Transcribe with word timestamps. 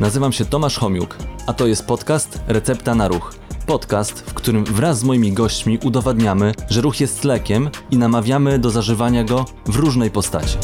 Nazywam 0.00 0.32
się 0.32 0.44
Tomasz 0.44 0.78
Homiuk, 0.78 1.16
a 1.46 1.52
to 1.52 1.66
jest 1.66 1.86
podcast 1.86 2.40
Recepta 2.48 2.94
na 2.94 3.08
Ruch. 3.08 3.34
Podcast, 3.66 4.30
w 4.30 4.34
którym 4.34 4.64
wraz 4.64 4.98
z 4.98 5.04
moimi 5.04 5.32
gośćmi 5.32 5.78
udowadniamy, 5.84 6.52
że 6.70 6.80
ruch 6.80 7.00
jest 7.00 7.24
lekiem 7.24 7.70
i 7.90 7.96
namawiamy 7.96 8.58
do 8.58 8.70
zażywania 8.70 9.24
go 9.24 9.44
w 9.66 9.76
różnej 9.76 10.10
postaci. 10.10 10.58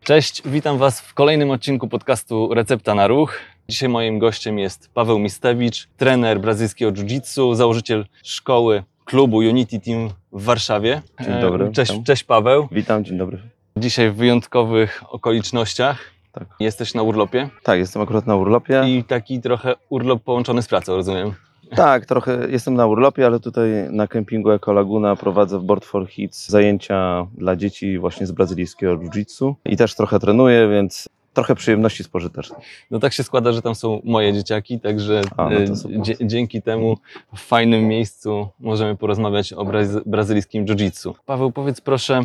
Cześć, 0.00 0.42
witam 0.44 0.78
Was 0.78 1.00
w 1.00 1.14
kolejnym 1.14 1.50
odcinku 1.50 1.88
podcastu 1.88 2.54
Recepta 2.54 2.94
na 2.94 3.06
Ruch. 3.06 3.34
Dzisiaj 3.68 3.88
moim 3.88 4.18
gościem 4.18 4.58
jest 4.58 4.90
Paweł 4.94 5.18
Mistewicz, 5.18 5.88
trener 5.96 6.40
brazylijskiego 6.40 6.92
jiu-jitsu, 6.92 7.54
założyciel 7.54 8.06
szkoły 8.22 8.82
klubu 9.04 9.36
Unity 9.36 9.80
Team 9.80 10.10
w 10.32 10.44
Warszawie. 10.44 11.02
Dzień 11.24 11.40
dobry, 11.40 11.64
E, 11.66 11.72
Cześć, 11.72 11.90
witam. 11.92 12.04
cześć 12.04 12.24
Paweł. 12.24 12.68
Witam, 12.72 13.04
dzień 13.04 13.18
dobry. 13.18 13.53
Dzisiaj 13.76 14.10
w 14.10 14.14
wyjątkowych 14.16 15.02
okolicznościach. 15.08 15.98
Tak. 16.32 16.44
Jesteś 16.60 16.94
na 16.94 17.02
urlopie 17.02 17.48
Tak, 17.62 17.78
jestem 17.78 18.02
akurat 18.02 18.26
na 18.26 18.36
urlopie. 18.36 18.82
i 18.86 19.04
taki 19.04 19.40
trochę 19.40 19.74
urlop 19.88 20.22
połączony 20.22 20.62
z 20.62 20.68
pracą, 20.68 20.96
rozumiem. 20.96 21.32
Tak, 21.76 22.06
trochę 22.06 22.38
jestem 22.50 22.74
na 22.74 22.86
urlopie, 22.86 23.26
ale 23.26 23.40
tutaj 23.40 23.68
na 23.90 24.06
kempingu 24.06 24.50
Eco 24.50 24.72
Laguna 24.72 25.16
prowadzę 25.16 25.58
w 25.58 25.62
Board 25.62 25.84
for 25.84 26.08
Hits 26.08 26.48
zajęcia 26.48 27.26
dla 27.38 27.56
dzieci 27.56 27.98
właśnie 27.98 28.26
z 28.26 28.32
brazylijskiego 28.32 28.96
jiu-jitsu 28.96 29.54
i 29.64 29.76
też 29.76 29.94
trochę 29.94 30.18
trenuję, 30.20 30.68
więc 30.68 31.08
trochę 31.32 31.54
przyjemności 31.54 32.04
spożytecznych. 32.04 32.58
No 32.90 32.98
tak 32.98 33.12
się 33.12 33.22
składa, 33.22 33.52
że 33.52 33.62
tam 33.62 33.74
są 33.74 34.00
moje 34.04 34.32
dzieciaki, 34.32 34.80
także 34.80 35.22
A, 35.36 35.44
no 35.50 35.56
to 35.56 35.72
e, 35.72 35.76
super. 35.76 36.00
dzie- 36.00 36.16
dzięki 36.20 36.62
temu 36.62 36.96
w 37.36 37.40
fajnym 37.40 37.84
miejscu 37.88 38.48
możemy 38.60 38.96
porozmawiać 38.96 39.52
o 39.52 39.64
brazy- 39.64 40.02
brazylijskim 40.06 40.64
jiu-jitsu. 40.66 41.12
Paweł, 41.26 41.52
powiedz 41.52 41.80
proszę, 41.80 42.20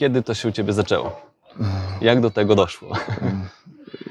kiedy 0.00 0.22
to 0.22 0.34
się 0.34 0.48
u 0.48 0.52
Ciebie 0.52 0.72
zaczęło? 0.72 1.20
Jak 2.00 2.20
do 2.20 2.30
tego 2.30 2.54
doszło? 2.54 2.92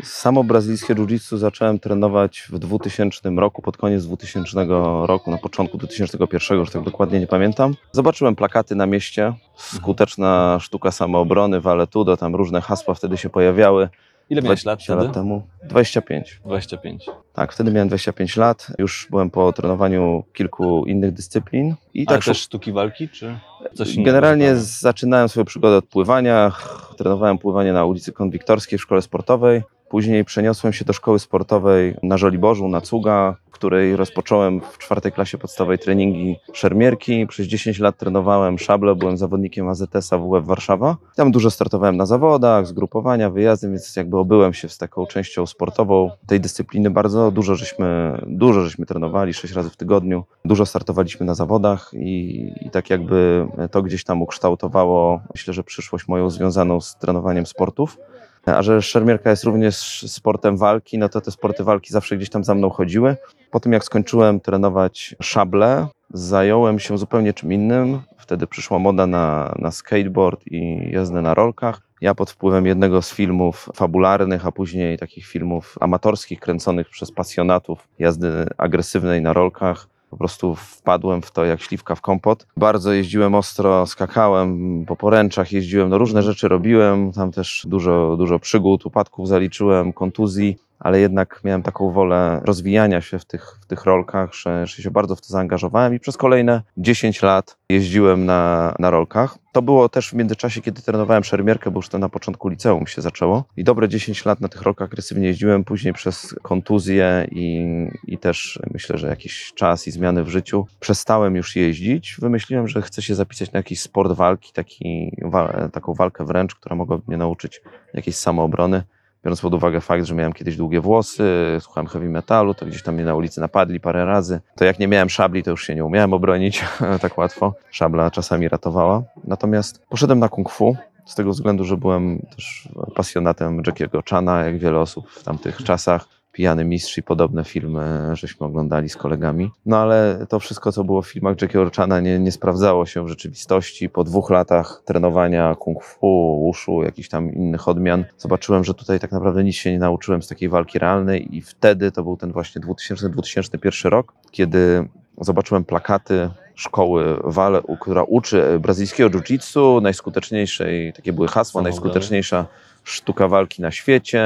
Samo 0.03 0.43
brazylijskie 0.43 0.95
jiu-jitsu 0.95 1.37
zacząłem 1.37 1.79
trenować 1.79 2.47
w 2.49 2.59
2000 2.59 3.29
roku, 3.29 3.61
pod 3.61 3.77
koniec 3.77 4.05
2000 4.05 4.65
roku, 5.05 5.31
na 5.31 5.37
początku 5.37 5.77
2001, 5.77 6.57
już 6.59 6.71
tak 6.71 6.83
dokładnie 6.83 7.19
nie 7.19 7.27
pamiętam. 7.27 7.75
Zobaczyłem 7.91 8.35
plakaty 8.35 8.75
na 8.75 8.85
mieście, 8.85 9.33
skuteczna 9.57 10.57
sztuka 10.61 10.91
samoobrony, 10.91 11.61
Valetudo, 11.61 12.17
tam 12.17 12.35
różne 12.35 12.61
hasła 12.61 12.93
wtedy 12.93 13.17
się 13.17 13.29
pojawiały. 13.29 13.89
Ile 14.29 14.41
miałeś 14.41 14.65
lat 14.65 14.79
20 14.79 14.93
wtedy? 14.93 15.05
lat 15.07 15.13
temu. 15.13 15.47
25. 15.63 16.39
25. 16.45 17.05
Tak, 17.33 17.53
wtedy 17.53 17.71
miałem 17.71 17.87
25 17.87 18.37
lat, 18.37 18.67
już 18.79 19.07
byłem 19.09 19.29
po 19.29 19.53
trenowaniu 19.53 20.23
kilku 20.33 20.85
innych 20.85 21.13
dyscyplin 21.13 21.75
i 21.93 22.05
Ale 22.07 22.17
tak 22.17 22.25
też 22.25 22.37
sztuki 22.41 22.71
walki, 22.71 23.09
czy 23.09 23.39
coś 23.75 23.93
innego? 23.93 24.05
generalnie 24.05 24.55
zaczynałem 24.55 25.29
swoją 25.29 25.45
przygodę 25.45 25.77
od 25.77 25.85
pływania. 25.85 26.51
Trenowałem 26.97 27.37
pływanie 27.37 27.73
na 27.73 27.85
ulicy 27.85 28.11
Konwiktorskiej 28.11 28.79
w 28.79 28.81
szkole 28.81 29.01
sportowej. 29.01 29.61
Później 29.89 30.25
przeniosłem 30.25 30.73
się 30.73 30.85
do 30.85 30.93
szkoły 30.93 31.19
sportowej 31.19 31.95
na 32.03 32.17
Żoliborzu, 32.17 32.67
na 32.67 32.81
Cuga, 32.81 33.35
w 33.45 33.51
której 33.51 33.95
rozpocząłem 33.95 34.61
w 34.61 34.77
czwartej 34.77 35.11
klasie 35.11 35.37
podstawowej 35.37 35.79
treningi 35.79 36.35
szermierki. 36.53 37.27
Przez 37.27 37.47
10 37.47 37.79
lat 37.79 37.97
trenowałem 37.97 38.59
szable, 38.59 38.95
byłem 38.95 39.17
zawodnikiem 39.17 39.67
AZS-a 39.67 40.17
WF 40.17 40.45
Warszawa. 40.45 40.97
Tam 41.15 41.31
dużo 41.31 41.51
startowałem 41.51 41.97
na 41.97 42.05
zawodach, 42.05 42.67
zgrupowania, 42.67 43.29
wyjazdy, 43.29 43.69
więc 43.69 43.95
jakby 43.95 44.17
obyłem 44.17 44.53
się 44.53 44.69
z 44.69 44.77
taką 44.77 45.05
częścią 45.05 45.45
sportową 45.45 46.11
tej 46.27 46.39
dyscypliny 46.39 46.89
bardzo. 46.89 47.31
Dużo 47.31 47.55
żeśmy, 47.55 48.19
dużo 48.27 48.61
żeśmy 48.61 48.85
trenowali, 48.85 49.33
6 49.33 49.53
razy 49.53 49.69
w 49.69 49.77
tygodniu. 49.77 50.23
Dużo 50.45 50.65
startowaliśmy 50.65 51.25
na 51.25 51.35
zawodach 51.35 51.91
i, 51.93 52.49
i 52.61 52.69
tak 52.69 52.89
jakby 52.89 53.47
to 53.71 53.81
gdzieś 53.81 54.03
tam 54.03 54.21
ukształtowało, 54.21 55.21
myślę, 55.33 55.53
że 55.53 55.63
przyszłość 55.63 56.07
moją 56.07 56.29
związaną 56.29 56.81
z 56.81 56.95
trenowaniem 56.95 57.45
sportów. 57.45 57.97
A 58.45 58.61
że 58.61 58.81
szermierka 58.81 59.29
jest 59.29 59.43
również 59.43 60.05
sportem 60.07 60.57
walki, 60.57 60.97
no 60.97 61.09
to 61.09 61.21
te 61.21 61.31
sporty 61.31 61.63
walki 61.63 61.93
zawsze 61.93 62.17
gdzieś 62.17 62.29
tam 62.29 62.43
za 62.43 62.55
mną 62.55 62.69
chodziły. 62.69 63.17
Po 63.51 63.59
tym 63.59 63.73
jak 63.73 63.83
skończyłem 63.83 64.39
trenować 64.39 65.15
szable, 65.21 65.87
zająłem 66.13 66.79
się 66.79 66.97
zupełnie 66.97 67.33
czym 67.33 67.53
innym. 67.53 68.01
Wtedy 68.17 68.47
przyszła 68.47 68.79
moda 68.79 69.07
na, 69.07 69.55
na 69.59 69.71
skateboard 69.71 70.41
i 70.47 70.89
jazdę 70.91 71.21
na 71.21 71.33
rolkach. 71.33 71.81
Ja 72.01 72.15
pod 72.15 72.31
wpływem 72.31 72.65
jednego 72.65 73.01
z 73.01 73.13
filmów 73.13 73.69
fabularnych, 73.75 74.45
a 74.45 74.51
później 74.51 74.97
takich 74.97 75.25
filmów 75.25 75.75
amatorskich 75.79 76.39
kręconych 76.39 76.89
przez 76.89 77.11
pasjonatów 77.11 77.87
jazdy 77.99 78.45
agresywnej 78.57 79.21
na 79.21 79.33
rolkach, 79.33 79.87
po 80.09 80.17
prostu 80.17 80.55
wpadłem 80.55 81.21
w 81.21 81.31
to 81.31 81.45
jak 81.45 81.61
śliwka 81.61 81.95
w 81.95 82.01
kompot. 82.01 82.47
Bardzo 82.57 82.93
jeździłem 82.93 83.35
ostro, 83.35 83.85
skakałem 83.85 84.85
po 84.85 84.95
poręczach, 84.95 85.51
jeździłem, 85.51 85.89
no 85.89 85.97
różne 85.97 86.23
rzeczy 86.23 86.47
robiłem. 86.47 87.11
Tam 87.11 87.31
też 87.31 87.65
dużo, 87.67 88.15
dużo 88.17 88.39
przygód, 88.39 88.85
upadków 88.85 89.27
zaliczyłem, 89.27 89.93
kontuzji, 89.93 90.57
ale 90.79 90.99
jednak 90.99 91.41
miałem 91.43 91.63
taką 91.63 91.91
wolę 91.91 92.41
rozwijania 92.43 93.01
się 93.01 93.19
w 93.19 93.25
tych, 93.25 93.57
w 93.61 93.65
tych 93.65 93.85
rolkach, 93.85 94.33
że, 94.33 94.67
że 94.67 94.83
się 94.83 94.91
bardzo 94.91 95.15
w 95.15 95.21
to 95.21 95.27
zaangażowałem 95.27 95.93
i 95.93 95.99
przez 95.99 96.17
kolejne 96.17 96.61
10 96.77 97.21
lat 97.21 97.57
jeździłem 97.69 98.25
na, 98.25 98.75
na 98.79 98.89
rolkach. 98.89 99.37
To 99.51 99.61
było 99.61 99.89
też 99.89 100.09
w 100.09 100.13
międzyczasie, 100.13 100.61
kiedy 100.61 100.81
trenowałem 100.81 101.23
szermierkę, 101.23 101.71
bo 101.71 101.77
już 101.77 101.89
to 101.89 101.97
na 101.97 102.09
początku 102.09 102.49
liceum 102.49 102.87
się 102.87 103.01
zaczęło. 103.01 103.43
I 103.57 103.63
dobre 103.63 103.89
10 103.89 104.25
lat 104.25 104.41
na 104.41 104.47
tych 104.47 104.61
rolkach 104.61 104.85
agresywnie 104.85 105.27
jeździłem, 105.27 105.63
później 105.63 105.93
przez 105.93 106.35
kontuzje 106.41 107.27
i, 107.31 107.67
i 108.07 108.17
też 108.17 108.59
myślę, 108.73 108.97
że 108.97 109.07
jakiś 109.07 109.53
czas 109.55 109.87
i 109.87 109.91
zmiany 109.91 110.23
w 110.23 110.29
życiu 110.29 110.67
przestałem 110.79 111.35
już 111.35 111.55
jeździć. 111.55 112.15
Wymyśliłem, 112.19 112.67
że 112.67 112.81
chcę 112.81 113.01
się 113.01 113.15
zapisać 113.15 113.51
na 113.51 113.59
jakiś 113.59 113.81
sport 113.81 114.11
walki, 114.11 114.53
taki, 114.53 115.17
wa, 115.21 115.69
taką 115.73 115.93
walkę 115.93 116.25
wręcz, 116.25 116.55
która 116.55 116.75
mogłaby 116.75 117.03
mnie 117.07 117.17
nauczyć 117.17 117.61
jakiejś 117.93 118.15
samoobrony. 118.15 118.83
Biorąc 119.25 119.41
pod 119.41 119.53
uwagę 119.53 119.81
fakt, 119.81 120.05
że 120.05 120.15
miałem 120.15 120.33
kiedyś 120.33 120.57
długie 120.57 120.81
włosy, 120.81 121.57
słuchałem 121.59 121.87
heavy 121.87 122.09
metalu, 122.09 122.53
to 122.53 122.65
gdzieś 122.65 122.83
tam 122.83 122.95
mnie 122.95 123.05
na 123.05 123.15
ulicy 123.15 123.41
napadli 123.41 123.79
parę 123.79 124.05
razy. 124.05 124.41
To 124.55 124.65
jak 124.65 124.79
nie 124.79 124.87
miałem 124.87 125.09
szabli, 125.09 125.43
to 125.43 125.51
już 125.51 125.65
się 125.65 125.75
nie 125.75 125.85
umiałem 125.85 126.13
obronić 126.13 126.65
tak 127.01 127.17
łatwo. 127.17 127.53
Szabla 127.71 128.11
czasami 128.11 128.49
ratowała. 128.49 129.03
Natomiast 129.23 129.85
poszedłem 129.89 130.19
na 130.19 130.29
kung 130.29 130.49
fu, 130.49 130.75
z 131.05 131.15
tego 131.15 131.31
względu, 131.31 131.63
że 131.63 131.77
byłem 131.77 132.25
też 132.35 132.69
pasjonatem 132.95 133.61
Jackiego 133.67 134.03
Chana, 134.09 134.43
jak 134.45 134.57
wiele 134.57 134.79
osób 134.79 135.09
w 135.09 135.23
tamtych 135.23 135.57
czasach. 135.57 136.18
Pijany 136.39 136.65
Mistrz 136.65 136.97
i 136.97 137.03
podobne 137.03 137.43
filmy 137.43 138.09
żeśmy 138.13 138.45
oglądali 138.45 138.89
z 138.89 138.95
kolegami. 138.95 139.51
No 139.65 139.77
ale 139.77 140.25
to 140.29 140.39
wszystko, 140.39 140.71
co 140.71 140.83
było 140.83 141.01
w 141.01 141.07
filmach 141.07 141.41
Jackiego 141.41 141.71
Chana 141.75 141.99
nie, 141.99 142.19
nie 142.19 142.31
sprawdzało 142.31 142.85
się 142.85 143.05
w 143.05 143.07
rzeczywistości. 143.07 143.89
Po 143.89 144.03
dwóch 144.03 144.29
latach 144.29 144.81
trenowania 144.85 145.55
kung 145.55 145.83
fu, 145.83 146.39
wushu, 146.39 146.83
jakichś 146.83 147.09
tam 147.09 147.33
innych 147.33 147.67
odmian, 147.67 148.05
zobaczyłem, 148.17 148.63
że 148.63 148.73
tutaj 148.73 148.99
tak 148.99 149.11
naprawdę 149.11 149.43
nic 149.43 149.55
się 149.55 149.71
nie 149.71 149.79
nauczyłem 149.79 150.21
z 150.21 150.27
takiej 150.27 150.49
walki 150.49 150.79
realnej 150.79 151.35
i 151.37 151.41
wtedy 151.41 151.91
to 151.91 152.03
był 152.03 152.17
ten 152.17 152.31
właśnie 152.31 152.61
2000-2001 152.61 153.89
rok, 153.89 154.13
kiedy 154.31 154.87
zobaczyłem 155.21 155.65
plakaty 155.65 156.29
szkoły 156.55 157.19
Wale, 157.23 157.61
która 157.79 158.03
uczy 158.03 158.59
brazylijskiego 158.59 159.09
jiu-jitsu, 159.09 159.81
najskuteczniejszej, 159.81 160.93
takie 160.93 161.13
były 161.13 161.27
hasła, 161.27 161.61
najskuteczniejsza 161.61 162.45
sztuka 162.83 163.27
walki 163.27 163.61
na 163.61 163.71
świecie, 163.71 164.25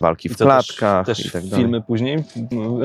walki 0.00 0.28
w 0.28 0.36
klatkach 0.36 1.06
też, 1.06 1.18
też 1.18 1.26
i 1.26 1.30
tak 1.30 1.42
dalej. 1.42 1.58
filmy 1.64 1.80
później? 1.80 2.24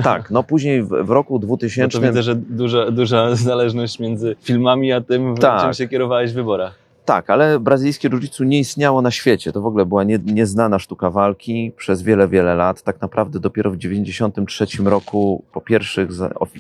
Tak, 0.04 0.32
no 0.32 0.44
później 0.44 0.84
w, 0.84 0.88
w 0.88 1.10
roku 1.10 1.34
No 1.34 1.40
to 1.40 1.46
2000 1.46 2.02
widzę, 2.02 2.24
że 2.24 2.36
duża, 2.36 2.92
duża 2.92 3.36
zależność 3.36 4.00
między 4.00 4.36
filmami 4.42 4.92
a 4.94 5.02
tym, 5.02 5.36
Tak. 5.38 5.62
czym 5.62 5.74
się 5.74 5.88
kierowałeś 5.88 6.32
w 6.32 6.36
wyborach. 6.36 6.86
Tak, 7.06 7.30
ale 7.30 7.60
brazylijskie 7.60 8.10
jiu-jitsu 8.10 8.46
nie 8.46 8.60
istniało 8.60 9.02
na 9.02 9.12
świecie. 9.12 9.52
To 9.52 9.62
w 9.62 9.66
ogóle 9.66 9.86
była 9.86 10.04
nie, 10.04 10.20
nieznana 10.26 10.80
sztuka 10.80 11.10
walki 11.10 11.72
przez 11.78 12.02
wiele, 12.02 12.28
wiele 12.28 12.56
lat. 12.56 12.82
Tak 12.82 13.02
naprawdę 13.02 13.40
dopiero 13.40 13.72
w 13.72 13.78
1993 13.78 14.84
roku, 14.84 15.44
po 15.54 15.62
pierwszych 15.62 16.10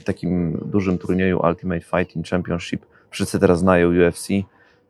takim 0.03 0.61
dużym 0.65 0.97
turnieju 0.97 1.39
Ultimate 1.49 1.81
Fighting 1.81 2.27
Championship, 2.27 2.85
wszyscy 3.09 3.39
teraz 3.39 3.59
znają 3.59 4.07
UFC, 4.07 4.27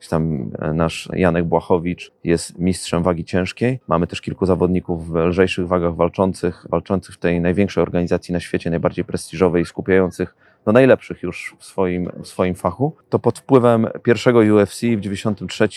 tam 0.10 0.52
e, 0.60 0.74
nasz 0.74 1.10
Janek 1.14 1.46
Błachowicz 1.46 2.12
jest 2.24 2.60
mistrzem 2.60 3.04
wagi 3.04 3.26
ciężkiej. 3.26 3.80
Mamy 3.88 4.08
też 4.08 4.22
kilku 4.22 4.46
zawodników 4.46 5.08
w 5.08 5.16
lżejszych 5.16 5.68
wagach 5.68 5.96
walczących, 5.96 6.66
walczących 6.70 7.16
w 7.16 7.18
tej 7.18 7.42
największej 7.42 7.82
organizacji 7.82 8.34
na 8.34 8.40
świecie, 8.40 8.70
najbardziej 8.70 9.06
prestiżowej 9.06 9.66
skupiających 9.66 10.36
no 10.66 10.74
najlepszych 10.74 11.24
już 11.24 11.56
w 11.60 11.66
swoim, 11.66 12.10
w 12.24 12.28
swoim 12.28 12.56
fachu. 12.56 12.96
To 13.10 13.20
pod 13.20 13.40
wpływem 13.40 13.88
pierwszego 14.04 14.40
UFC 14.40 14.82
w 14.82 15.00
93, 15.00 15.68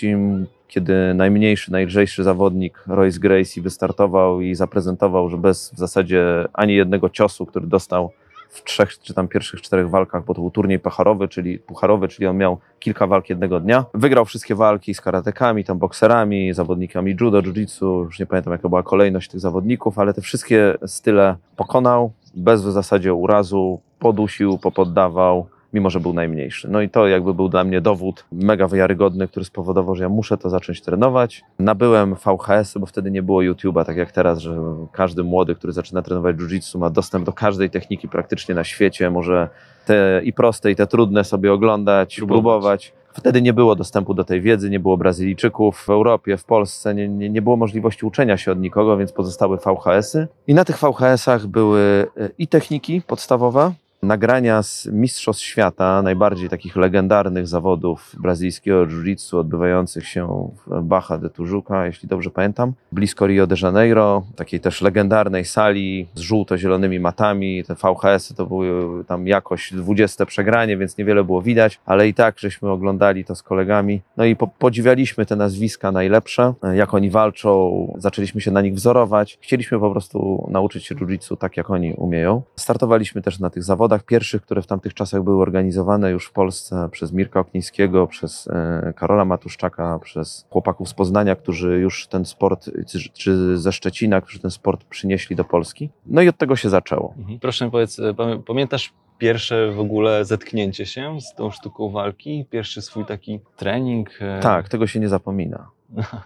kiedy 0.68 1.14
najmniejszy, 1.14 1.72
najlżejszy 1.72 2.24
zawodnik 2.24 2.84
Royce 2.86 3.20
Gracie 3.20 3.62
wystartował 3.62 4.40
i 4.40 4.54
zaprezentował, 4.54 5.28
że 5.28 5.36
bez 5.36 5.70
w 5.74 5.78
zasadzie 5.78 6.48
ani 6.52 6.74
jednego 6.74 7.10
ciosu, 7.10 7.46
który 7.46 7.66
dostał 7.66 8.10
w 8.48 8.64
trzech 8.64 8.98
czy 8.98 9.14
tam 9.14 9.28
pierwszych 9.28 9.62
czterech 9.62 9.90
walkach, 9.90 10.24
bo 10.24 10.34
to 10.34 10.40
był 10.40 10.50
turniej 10.50 10.78
pucharowy, 10.78 11.28
czyli 11.28 11.58
pucharowy, 11.58 12.08
czyli 12.08 12.26
on 12.26 12.36
miał 12.36 12.58
kilka 12.78 13.06
walk 13.06 13.28
jednego 13.28 13.60
dnia. 13.60 13.84
Wygrał 13.94 14.24
wszystkie 14.24 14.54
walki 14.54 14.94
z 14.94 15.00
karatekami, 15.00 15.64
tam 15.64 15.78
bokserami, 15.78 16.54
zawodnikami 16.54 17.16
judo, 17.20 17.42
jiu-jitsu, 17.42 18.04
już 18.04 18.18
nie 18.18 18.26
pamiętam 18.26 18.52
jaka 18.52 18.68
była 18.68 18.82
kolejność 18.82 19.30
tych 19.30 19.40
zawodników, 19.40 19.98
ale 19.98 20.14
te 20.14 20.20
wszystkie 20.20 20.74
style 20.86 21.36
pokonał 21.56 22.12
bez 22.34 22.64
w 22.64 22.70
zasadzie 22.72 23.14
urazu, 23.14 23.80
podusił, 23.98 24.58
popoddawał 24.58 25.46
mimo 25.72 25.90
że 25.90 26.00
był 26.00 26.12
najmniejszy. 26.12 26.68
No 26.68 26.80
i 26.80 26.88
to 26.88 27.08
jakby 27.08 27.34
był 27.34 27.48
dla 27.48 27.64
mnie 27.64 27.80
dowód 27.80 28.24
mega 28.32 28.68
wiarygodny, 28.68 29.28
który 29.28 29.44
spowodował, 29.44 29.94
że 29.94 30.02
ja 30.02 30.08
muszę 30.08 30.38
to 30.38 30.50
zacząć 30.50 30.82
trenować. 30.82 31.42
Nabyłem 31.58 32.14
VHS, 32.14 32.78
bo 32.80 32.86
wtedy 32.86 33.10
nie 33.10 33.22
było 33.22 33.40
YouTube'a, 33.40 33.84
tak 33.84 33.96
jak 33.96 34.12
teraz, 34.12 34.38
że 34.38 34.56
każdy 34.92 35.24
młody, 35.24 35.54
który 35.54 35.72
zaczyna 35.72 36.02
trenować 36.02 36.36
jiu-jitsu 36.36 36.78
ma 36.78 36.90
dostęp 36.90 37.26
do 37.26 37.32
każdej 37.32 37.70
techniki 37.70 38.08
praktycznie 38.08 38.54
na 38.54 38.64
świecie, 38.64 39.10
może 39.10 39.48
te 39.86 40.20
i 40.24 40.32
proste 40.32 40.70
i 40.70 40.76
te 40.76 40.86
trudne 40.86 41.24
sobie 41.24 41.52
oglądać, 41.52 42.16
Próbować. 42.16 42.42
próbować. 42.42 42.92
Wtedy 43.12 43.42
nie 43.42 43.52
było 43.52 43.76
dostępu 43.76 44.14
do 44.14 44.24
tej 44.24 44.40
wiedzy, 44.40 44.70
nie 44.70 44.80
było 44.80 44.96
Brazylijczyków 44.96 45.76
w 45.86 45.90
Europie, 45.90 46.36
w 46.36 46.44
Polsce, 46.44 46.94
nie, 46.94 47.08
nie, 47.08 47.30
nie 47.30 47.42
było 47.42 47.56
możliwości 47.56 48.06
uczenia 48.06 48.36
się 48.36 48.52
od 48.52 48.60
nikogo, 48.60 48.96
więc 48.96 49.12
pozostały 49.12 49.56
VHS-y. 49.56 50.28
I 50.46 50.54
na 50.54 50.64
tych 50.64 50.78
VHS-ach 50.78 51.46
były 51.46 52.06
e, 52.16 52.28
i 52.38 52.48
techniki 52.48 53.02
podstawowe, 53.02 53.72
nagrania 54.02 54.62
z 54.62 54.86
Mistrzostw 54.86 55.44
Świata, 55.44 56.02
najbardziej 56.02 56.48
takich 56.48 56.76
legendarnych 56.76 57.46
zawodów 57.46 58.16
brazylijskiego 58.20 58.86
jiu-jitsu 58.86 59.38
odbywających 59.38 60.08
się 60.08 60.50
w 60.66 60.82
Baja 60.82 61.18
de 61.18 61.30
Tijuca, 61.30 61.86
jeśli 61.86 62.08
dobrze 62.08 62.30
pamiętam, 62.30 62.72
blisko 62.92 63.26
Rio 63.26 63.46
de 63.46 63.56
Janeiro, 63.62 64.22
takiej 64.36 64.60
też 64.60 64.82
legendarnej 64.82 65.44
sali 65.44 66.08
z 66.14 66.20
żółto-zielonymi 66.20 67.00
matami. 67.00 67.64
Te 67.64 67.74
VHS-y 67.74 68.34
to 68.34 68.46
były 68.46 69.04
tam 69.04 69.26
jakoś 69.26 69.72
20 69.72 70.26
przegranie, 70.26 70.76
więc 70.76 70.98
niewiele 70.98 71.24
było 71.24 71.42
widać, 71.42 71.80
ale 71.86 72.08
i 72.08 72.14
tak 72.14 72.38
żeśmy 72.38 72.70
oglądali 72.70 73.24
to 73.24 73.34
z 73.34 73.42
kolegami. 73.42 74.00
No 74.16 74.24
i 74.24 74.36
po 74.36 74.48
podziwialiśmy 74.48 75.26
te 75.26 75.36
nazwiska 75.36 75.92
najlepsze, 75.92 76.54
jak 76.74 76.94
oni 76.94 77.10
walczą, 77.10 77.94
zaczęliśmy 77.98 78.40
się 78.40 78.50
na 78.50 78.62
nich 78.62 78.74
wzorować. 78.74 79.38
Chcieliśmy 79.40 79.80
po 79.80 79.90
prostu 79.90 80.48
nauczyć 80.50 80.86
się 80.86 80.94
jiu-jitsu 80.94 81.36
tak, 81.36 81.56
jak 81.56 81.70
oni 81.70 81.94
umieją. 81.94 82.42
Startowaliśmy 82.56 83.22
też 83.22 83.38
na 83.38 83.50
tych 83.50 83.62
zawodach 83.62 83.97
pierwszych, 84.04 84.42
które 84.42 84.62
w 84.62 84.66
tamtych 84.66 84.94
czasach 84.94 85.22
były 85.22 85.42
organizowane 85.42 86.10
już 86.10 86.26
w 86.26 86.32
Polsce 86.32 86.88
przez 86.92 87.12
Mirka 87.12 87.40
Oknińskiego, 87.40 88.06
przez 88.06 88.46
e, 88.48 88.92
Karola 88.96 89.24
Matuszczaka, 89.24 89.98
przez 89.98 90.46
chłopaków 90.50 90.88
z 90.88 90.94
Poznania, 90.94 91.36
którzy 91.36 91.78
już 91.78 92.06
ten 92.06 92.24
sport, 92.24 92.70
czy, 93.14 93.58
ze 93.58 93.72
Szczecina, 93.72 94.20
którzy 94.20 94.38
ten 94.38 94.50
sport 94.50 94.84
przynieśli 94.84 95.36
do 95.36 95.44
Polski. 95.44 95.90
No 96.06 96.22
i 96.22 96.28
od 96.28 96.36
tego 96.38 96.56
się 96.56 96.68
zaczęło. 96.70 97.14
Mhm. 97.18 97.38
Proszę 97.38 97.64
mi 97.64 97.70
powiedz, 97.70 97.98
e, 97.98 98.14
pamię- 98.14 98.42
pamiętasz 98.42 98.92
pierwsze 99.18 99.72
w 99.72 99.80
ogóle 99.80 100.24
zetknięcie 100.24 100.86
się 100.86 101.20
z 101.20 101.34
tą 101.34 101.50
sztuką 101.50 101.90
walki? 101.90 102.46
Pierwszy 102.50 102.82
swój 102.82 103.04
taki 103.04 103.40
trening? 103.56 104.10
e, 104.20 104.40
Tak, 104.40 104.68
tego 104.68 104.86
się 104.86 105.00
nie 105.00 105.08
zapomina. 105.08 105.68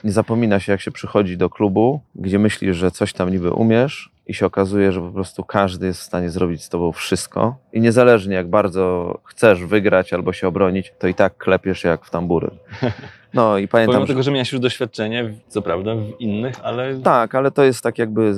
Nie 0.04 0.12
zapomina 0.12 0.60
się, 0.60 0.72
jak 0.72 0.80
się 0.80 0.90
przychodzi 0.90 1.36
do 1.36 1.50
klubu, 1.50 2.00
gdzie 2.14 2.38
myślisz, 2.38 2.76
że 2.76 2.90
coś 2.90 3.12
tam 3.12 3.30
niby 3.30 3.50
umiesz 3.52 4.12
i 4.26 4.34
się 4.34 4.46
okazuje, 4.46 4.92
że 4.92 5.00
po 5.00 5.10
prostu 5.10 5.44
każdy 5.44 5.86
jest 5.86 6.00
w 6.00 6.02
stanie 6.02 6.30
zrobić 6.30 6.64
z 6.64 6.68
tobą 6.68 6.92
wszystko 6.92 7.56
i 7.72 7.80
niezależnie 7.80 8.34
jak 8.34 8.50
bardzo 8.50 9.18
chcesz 9.24 9.64
wygrać 9.64 10.12
albo 10.12 10.32
się 10.32 10.48
obronić, 10.48 10.92
to 10.98 11.08
i 11.08 11.14
tak 11.14 11.36
klepiesz 11.36 11.84
jak 11.84 12.04
w 12.04 12.10
tambury. 12.10 12.50
No 13.34 13.58
i 13.58 13.68
pamiętam, 13.68 13.92
Pomimo 13.94 14.06
że... 14.06 14.12
tego, 14.12 14.22
że 14.22 14.30
miałeś 14.30 14.52
już 14.52 14.60
doświadczenie, 14.60 15.34
co 15.48 15.62
prawda, 15.62 15.94
w 15.94 16.20
innych, 16.20 16.54
ale 16.62 16.98
Tak, 17.00 17.34
ale 17.34 17.50
to 17.50 17.64
jest 17.64 17.82
tak 17.82 17.98
jakby. 17.98 18.34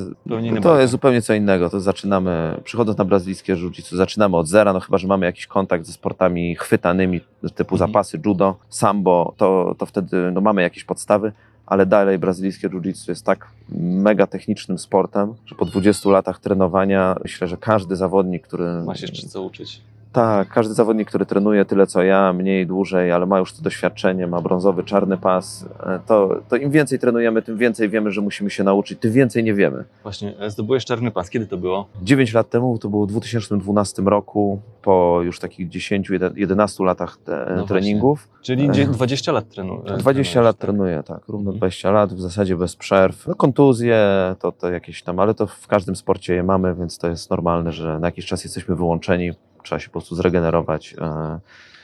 To 0.63 0.81
jest 0.81 0.91
zupełnie 0.91 1.23
co 1.23 1.35
innego. 1.35 1.71
To 1.71 1.81
zaczynamy, 1.81 2.61
przychodząc 2.65 2.99
na 2.99 3.05
brazylijskie 3.05 3.55
jiu-jitsu, 3.57 3.97
zaczynamy 3.97 4.37
od 4.37 4.49
zera, 4.49 4.73
no 4.73 4.81
chyba, 4.81 4.99
że 4.99 5.09
mamy 5.09 5.27
jakiś 5.27 5.47
kontakt 5.47 5.87
ze 5.87 5.93
sportami 5.93 6.57
chwytanymi, 6.57 7.21
typu 7.55 7.75
Mhm. 7.75 7.91
zapasy, 7.91 8.21
judo, 8.27 8.57
sambo, 8.69 9.35
to, 9.37 9.75
to 9.79 9.87
wtedy 9.87 10.31
no, 10.33 10.41
mamy 10.41 10.63
jakieś 10.63 10.85
podstawy, 10.85 11.33
ale 11.67 11.87
dalej 11.87 12.19
brazylijskie 12.19 12.69
jiu-jitsu 12.69 13.09
jest 13.09 13.25
tak 13.25 13.49
mega 13.79 14.27
technicznym 14.27 14.79
sportem, 14.79 15.35
że 15.47 15.55
po 15.55 15.65
20 15.65 16.11
latach 16.11 16.41
trenowania 16.41 17.17
myślę, 17.23 17.49
że 17.49 17.57
każdy 17.57 17.97
zawodnik, 17.97 18.43
który. 18.47 18.83
masz 18.83 19.03
jeszcze 19.03 19.29
co 19.29 19.43
uczyć. 19.43 19.81
Tak, 20.15 20.49
każdy 20.49 20.75
zawodnik, 20.75 21.09
który 21.09 21.27
trenuje 21.27 21.65
tyle 21.65 21.87
co 21.87 22.03
ja, 22.03 22.33
mniej, 22.33 22.67
dłużej, 22.67 23.13
ale 23.13 23.27
ma 23.27 23.39
już 23.39 23.53
to 23.53 23.63
doświadczenie, 23.63 24.27
ma 24.27 24.41
brązowy, 24.41 24.85
czarny 24.85 25.17
pas, 25.19 25.67
e, 25.87 26.01
to, 26.07 26.41
to 26.49 26.57
im 26.57 26.71
więcej 26.71 26.99
trenujemy, 26.99 27.43
tym 27.43 27.59
więcej 27.59 27.89
wiemy, 27.89 28.11
że 28.11 28.21
musimy 28.21 28.51
się 28.51 28.65
nauczyć, 28.65 28.99
tym 29.01 29.13
więcej 29.13 29.45
nie 29.45 29.55
wiemy. 29.55 29.85
Właśnie, 30.03 30.39
e, 30.39 30.51
zdobyłeś 30.51 30.85
czarny 30.85 31.11
pas. 31.11 31.31
Kiedy 31.31 31.47
to 31.47 31.57
było? 31.57 31.87
9 32.03 32.33
lat 32.35 32.51
temu, 32.51 32.79
to 32.79 32.89
było 32.89 33.07
w 33.07 33.09
2012 33.09 34.03
roku, 34.03 34.61
po 34.83 35.21
już 35.25 35.39
takich 35.39 35.69
10-11 35.69 36.85
latach 36.85 37.17
te, 37.17 37.53
No 37.57 37.67
treningów. 37.67 38.29
Czyli 38.43 38.69
E. 38.69 38.73
dzie- 38.73 38.87
20 38.87 39.33
lat 39.33 39.49
trenu. 39.49 39.75
e, 39.75 39.79
20 39.79 40.03
trenujesz, 40.05 40.35
lat 40.35 40.57
tak? 40.57 40.61
trenuję, 40.61 41.03
tak, 41.07 41.21
równo 41.29 41.51
Mhm. 41.51 41.57
20 41.57 41.91
lat, 41.91 42.13
w 42.15 42.21
zasadzie 42.21 42.57
bez 42.57 42.77
przerw. 42.77 43.27
No, 43.27 43.35
kontuzje, 43.35 43.99
to, 44.39 44.53
to 44.53 44.71
jakieś 44.71 45.03
tam, 45.03 45.19
ale 45.21 45.35
to 45.35 45.47
w 45.47 45.67
każdym 45.67 45.97
sporcie 45.97 46.35
je 46.35 46.43
mamy, 46.43 46.75
więc 46.75 46.99
to 46.99 47.09
jest 47.09 47.31
normalne, 47.31 47.73
że 47.73 47.99
na 47.99 48.07
jakiś 48.09 48.27
czas 48.27 48.45
jesteśmy 48.45 48.77
wyłączeni, 48.77 49.31
trzeba 49.65 49.79
się 49.79 49.87
po 49.87 49.93
prostu 49.93 50.15
zregenerować. 50.15 50.95
e, 51.01 51.41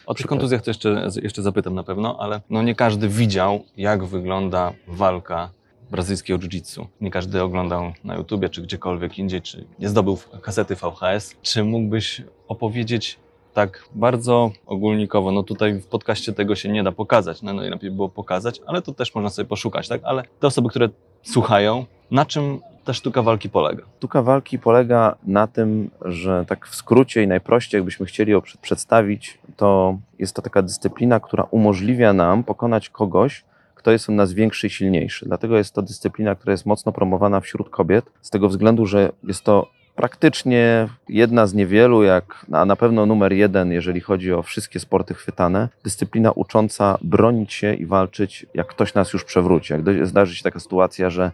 O 0.07 0.15
tych 0.15 0.27
kontuzjach 0.27 0.63
to 0.63 0.71
jeszcze, 0.71 1.09
jeszcze 1.23 1.43
zapytam 1.43 1.75
na 1.75 1.83
pewno, 1.83 2.17
ale 2.21 2.41
no 2.51 2.63
nie 2.63 2.75
każdy 2.75 3.09
widział, 3.09 3.65
jak 3.77 4.05
wygląda 4.05 4.73
walka 4.89 5.51
brazylijskiego 5.91 6.39
jiu-jitsu. 6.39 6.87
Nie 7.01 7.11
każdy 7.11 7.43
oglądał 7.43 7.93
na 8.05 8.17
YouTubie 8.17 8.49
czy 8.49 8.63
gdziekolwiek 8.63 9.19
indziej, 9.19 9.43
czy 9.43 9.65
nie 9.79 9.89
zdobył 9.89 10.19
kasety 10.43 10.77
VHS. 10.77 11.35
Czy 11.43 11.65
mógłbyś 11.65 12.23
opowiedzieć 12.49 13.19
tak 13.55 13.85
bardzo 13.95 14.51
ogólnikowo, 14.67 15.33
no 15.33 15.43
tutaj 15.43 15.75
w 15.81 15.87
podcaście 15.87 16.33
tego 16.33 16.55
się 16.57 16.69
nie 16.69 16.83
da 16.83 16.93
pokazać, 16.93 17.43
no 17.43 17.53
najlepiej 17.53 17.91
było 17.91 18.09
pokazać, 18.09 18.61
ale 18.67 18.83
to 18.83 18.93
też 18.93 19.15
można 19.15 19.31
sobie 19.31 19.49
poszukać, 19.49 19.89
tak? 19.89 20.01
Ale 20.05 20.23
te 20.41 20.47
osoby, 20.47 20.69
które 20.69 20.89
słuchają, 21.23 21.87
na 22.11 22.27
czym 22.27 22.61
ta 22.91 22.95
sztuka 22.95 23.23
walki 23.23 23.49
polega? 23.51 23.83
Sztuka 23.99 24.23
walki 24.23 24.59
polega 24.59 25.15
na 25.27 25.47
tym, 25.47 25.91
że 26.05 26.45
tak 26.49 26.67
w 26.67 26.75
skrócie 26.75 27.23
i 27.23 27.27
najprościej, 27.27 27.79
jakbyśmy 27.79 28.07
chcieli 28.07 28.33
ją 28.33 28.41
przed- 28.41 28.61
przedstawić, 28.61 29.39
to 29.57 29.99
jest 30.19 30.35
to 30.35 30.43
taka 30.43 30.63
dyscyplina, 30.63 31.21
która 31.21 31.47
umożliwia 31.51 32.13
nam 32.13 32.45
pokonać 32.45 32.89
kogoś, 32.89 33.45
kto 33.75 33.91
jest 33.91 34.09
od 34.09 34.15
nas 34.15 34.33
większy 34.33 34.67
i 34.67 34.71
silniejszy. 34.71 35.27
Dlatego 35.27 35.57
jest 35.57 35.75
to 35.75 35.83
dyscyplina, 35.83 36.35
która 36.35 36.51
jest 36.53 36.67
mocno 36.67 36.93
promowana 36.93 37.41
wśród 37.41 37.71
kobiet, 37.71 38.05
z 38.23 38.31
tego 38.31 38.49
względu, 38.49 38.87
że 38.87 39.13
jest 39.25 39.45
to 39.45 39.71
praktycznie 39.97 40.89
jedna 41.09 41.47
z 41.47 41.55
niewielu, 41.55 42.03
jak, 42.03 42.47
a 42.53 42.65
na 42.65 42.77
pewno 42.77 43.07
numer 43.07 43.33
jeden, 43.33 43.73
jeżeli 43.73 44.01
chodzi 44.01 44.33
o 44.33 44.43
wszystkie 44.43 44.81
sporty 44.81 45.15
chwytane, 45.15 45.69
dyscyplina 45.85 46.33
ucząca 46.33 46.99
bronić 47.03 47.53
się 47.53 47.75
i 47.75 47.87
walczyć, 47.87 48.47
jak 48.55 48.67
ktoś 48.67 48.95
nas 48.95 49.13
już 49.13 49.25
przewróci. 49.25 49.73
Jak 49.73 50.07
zdarzy 50.07 50.37
się 50.37 50.43
taka 50.43 50.61
sytuacja, 50.61 51.11
że 51.11 51.33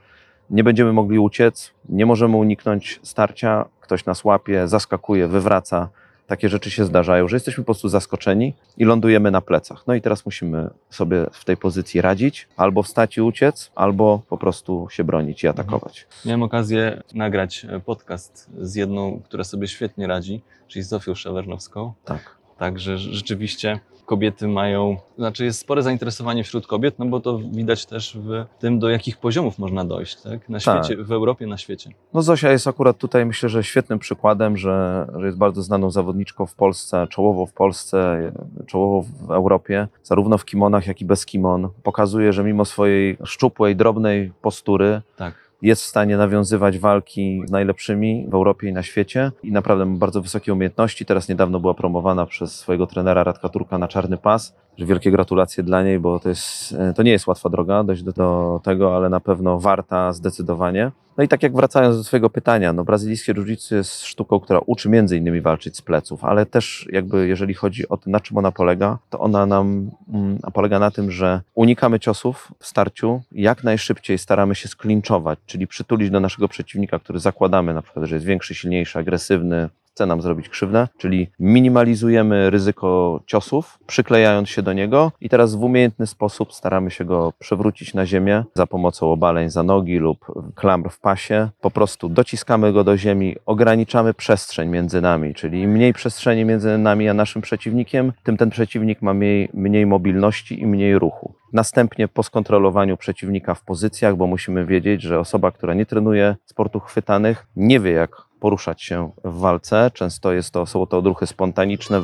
nie 0.50 0.64
będziemy 0.64 0.93
mogli 0.93 1.19
uciec, 1.19 1.70
nie 1.88 2.06
możemy 2.06 2.37
uniknąć 2.37 3.00
starcia, 3.02 3.64
ktoś 3.81 4.04
nas 4.04 4.25
łapie, 4.25 4.69
zaskakuje, 4.69 5.28
wywraca. 5.28 5.88
Takie 6.26 6.48
rzeczy 6.48 6.70
się 6.70 6.84
zdarzają, 6.84 7.28
że 7.28 7.37
jesteśmy 7.37 7.64
po 7.64 7.66
prostu 7.66 7.88
zaskoczeni 7.88 8.54
i 8.76 8.84
lądujemy 8.84 9.31
na 9.31 9.40
plecach. 9.40 9.87
No 9.87 9.94
i 9.94 10.00
teraz 10.00 10.26
musimy 10.26 10.70
sobie 10.90 11.26
w 11.32 11.44
tej 11.44 11.56
pozycji 11.56 12.00
radzić, 12.00 12.48
albo 12.56 12.82
wstać 12.82 13.16
i 13.16 13.22
uciec, 13.22 13.70
albo 13.75 14.22
po 14.28 14.38
prostu 14.38 14.86
się 14.91 15.05
bronić 15.05 15.44
i 15.44 15.48
atakować. 15.48 16.06
Miałem 16.24 16.43
okazję 16.43 17.03
nagrać 17.15 17.67
podcast 17.84 18.50
z 18.60 18.74
jedną, 18.74 19.20
która 19.24 19.44
sobie 19.44 19.69
świetnie 19.69 20.06
radzi, 20.06 20.43
czyli 20.69 20.82
Zofią 20.82 21.15
Szewernowską. 21.15 21.93
Tak. 22.05 22.36
Także 22.58 22.94
rz- 22.94 23.13
rzeczywiście 23.13 23.81
kobiety 24.06 24.48
mają, 24.48 24.96
znaczy 25.19 25.44
jest 25.44 25.60
spore 25.60 25.82
zainteresowanie 25.82 26.44
wśród 26.44 26.67
kobiet, 26.67 26.98
no 26.98 27.06
bo 27.06 27.20
to 27.20 27.39
widać 27.39 27.86
też 27.86 28.19
w 28.20 28.44
tym, 28.58 28.79
do 28.79 28.89
jakich 28.89 29.17
poziomów 29.19 29.58
można 29.58 29.84
dojść, 29.84 30.22
tak? 30.22 30.48
Na 30.48 30.60
Tak. 30.60 30.84
świecie, 30.84 31.03
w 31.05 31.13
Europie, 31.13 31.46
na 31.46 31.56
świecie. 31.58 31.91
No 32.15 32.22
Zosia 32.22 32.51
jest 32.51 32.67
akurat 32.67 32.98
tutaj 32.98 33.27
myślę, 33.27 33.48
że 33.48 33.65
świetnym 33.65 33.98
przykładem, 33.98 34.56
że, 34.56 35.06
że 35.19 35.27
jest 35.27 35.39
bardzo 35.39 35.63
znaną 35.63 35.91
zawodniczką 35.91 36.46
w 36.46 36.55
Polsce, 36.55 37.06
czołowo 37.10 37.46
w 37.46 37.53
Polsce, 37.53 38.32
czołowo 38.67 39.08
w 39.20 39.31
Europie, 39.31 39.89
zarówno 40.03 40.39
w 40.39 40.44
kimonach, 40.44 40.86
jak 40.86 41.01
i 41.01 41.05
bez 41.05 41.27
kimon. 41.27 41.69
Pokazuje, 41.82 42.32
że 42.32 42.44
mimo 42.44 42.65
swojej 42.65 43.17
szczupłej, 43.25 43.77
drobnej 43.77 44.32
postury 44.43 45.03
Tak. 45.17 45.34
Jest 45.63 45.82
w 45.82 45.86
stanie 45.86 46.17
nawiązywać 46.17 46.79
walki 46.79 47.43
z 47.46 47.51
najlepszymi 47.51 48.27
w 48.29 48.34
Europie 48.34 48.69
i 48.69 48.72
na 48.72 48.82
świecie 48.82 49.32
i 49.43 49.53
naprawdę 49.53 49.86
ma 49.86 49.96
bardzo 49.98 50.22
wysokie 50.22 50.53
umiejętności. 50.53 51.06
Teraz 51.06 51.29
niedawno 51.29 51.60
była 51.60 51.75
promowana 51.75 52.27
przez 52.27 52.56
swojego 52.56 52.86
trenera 52.86 53.25
Radka 53.25 53.48
Turka 53.48 53.79
na 53.79 53.89
czarny 53.89 54.17
pas. 54.17 54.55
Że 54.79 54.87
Wielkie 54.87 55.11
gratulacje 55.11 55.63
dla 55.63 55.83
niej, 55.83 55.99
bo 55.99 56.21
to, 56.21 56.29
jest, 56.29 56.73
e, 56.79 56.95
to 56.95 57.03
nie 57.03 57.11
jest 57.11 57.27
łatwa 57.27 57.49
droga 57.49 57.85
dojść 57.85 58.03
do, 58.03 58.13
do 58.13 58.61
tego, 58.65 58.97
ale 58.97 59.09
na 59.09 59.21
pewno 59.21 59.59
warta 59.59 60.13
zdecydowanie. 60.13 60.91
No 61.17 61.25
i 61.25 61.29
tak 61.29 61.43
jak 61.43 61.56
wracając 61.56 61.97
do 61.97 62.05
Twojego 62.05 62.31
pytania, 62.31 62.73
no 62.73 62.85
brazylijskie 62.85 63.35
jiu-jitsu 63.35 63.75
jest 63.75 64.05
sztuką, 64.05 64.41
która 64.41 64.61
uczy 64.67 64.89
między 64.89 65.17
innymi 65.17 65.41
walczyć 65.41 65.77
z 65.77 65.83
pleców, 65.83 66.25
ale 66.25 66.47
też 66.47 66.89
jakby 66.93 67.29
jeżeli 67.29 67.55
chodzi 67.55 67.89
o 67.89 67.97
to, 67.97 68.11
na 68.11 68.21
czym 68.21 68.39
ona 68.39 68.53
polega, 68.53 68.99
to 69.11 69.19
ona 69.19 69.47
nam 69.47 69.91
mm, 70.13 70.39
polega 70.55 70.79
na 70.79 70.91
tym, 70.91 71.11
że 71.11 71.41
unikamy 71.55 72.01
ciosów 72.01 72.53
w 72.59 72.67
starciu, 72.67 73.23
jak 73.33 73.65
najszybciej 73.65 74.19
staramy 74.19 74.55
się 74.55 74.69
sklinczować, 74.69 75.39
czyli 75.47 75.67
przytulić 75.67 76.11
do 76.11 76.21
naszego 76.21 76.49
przeciwnika, 76.49 76.99
który 76.99 77.19
zakładamy 77.19 77.75
na 77.75 77.83
przykład, 77.83 78.05
że 78.05 78.15
jest 78.15 78.27
większy, 78.27 78.55
silniejszy, 78.55 78.99
agresywny, 78.99 79.69
chce 79.96 80.06
nam 80.06 80.22
zrobić 80.22 80.48
krzywdę, 80.48 80.88
czyli 80.98 81.29
minimalizujemy 81.41 82.50
ryzyko 82.50 83.20
ciosów, 83.26 83.79
przyklejając 83.86 84.48
się 84.48 84.62
do 84.62 84.72
niego 84.72 85.12
i 85.20 85.29
teraz 85.29 85.55
w 85.55 85.65
umiejętny 85.65 86.06
sposób 86.06 86.53
staramy 86.53 86.91
się 86.91 87.05
go 87.05 87.32
przewrócić 87.38 87.94
na 87.94 88.06
ziemię 88.06 88.44
za 88.55 88.67
pomocą 88.67 89.12
obaleń 89.12 89.50
za 89.50 89.62
nogi 89.62 89.98
lub 89.98 90.26
klamr 90.55 90.91
w 90.91 91.00
pasie. 91.00 91.48
Po 91.60 91.70
prostu 91.70 92.08
dociskamy 92.08 92.72
go 92.72 92.84
do 92.84 92.96
ziemi, 92.96 93.36
ograniczamy 93.46 94.15
przestrzeń 94.15 94.69
między 94.69 95.00
nami, 95.00 95.34
czyli 95.34 95.60
im 95.60 95.70
mniej 95.70 95.93
przestrzeni 95.93 96.44
między 96.44 96.79
nami 96.79 97.08
a 97.08 97.15
naszym 97.15 97.43
przeciwnikiem, 97.43 98.12
tym 98.22 98.36
ten 98.36 98.50
przeciwnik 98.50 99.03
ma 99.03 99.15
mniej, 99.15 99.48
mniej 99.55 99.86
mobilności 99.86 100.60
i 100.60 100.67
mniej 100.67 100.98
ruchu. 100.98 101.34
Następnie 101.53 102.08
po 102.08 102.22
skontrolowaniu 102.22 102.96
przeciwnika 102.96 103.55
w 103.55 103.62
pozycjach, 103.62 104.17
bo 104.17 104.26
musimy 104.26 104.67
wiedzieć, 104.67 105.03
że 105.03 105.20
osoba, 105.20 105.50
która 105.50 105.74
nie 105.74 105.86
trenuje 105.86 106.36
sportów 106.44 106.84
chwytanych, 106.84 107.46
nie 107.56 107.81
wie 107.81 107.93
jak 107.93 108.26
poruszać 108.40 108.82
się 108.82 109.10
w 109.24 109.38
walce. 109.38 109.90
Często 109.94 110.32
jest 110.32 110.50
to, 110.50 110.66
są 110.66 110.86
to 110.86 110.98
odruchy 110.98 111.26
spontaniczne, 111.26 112.00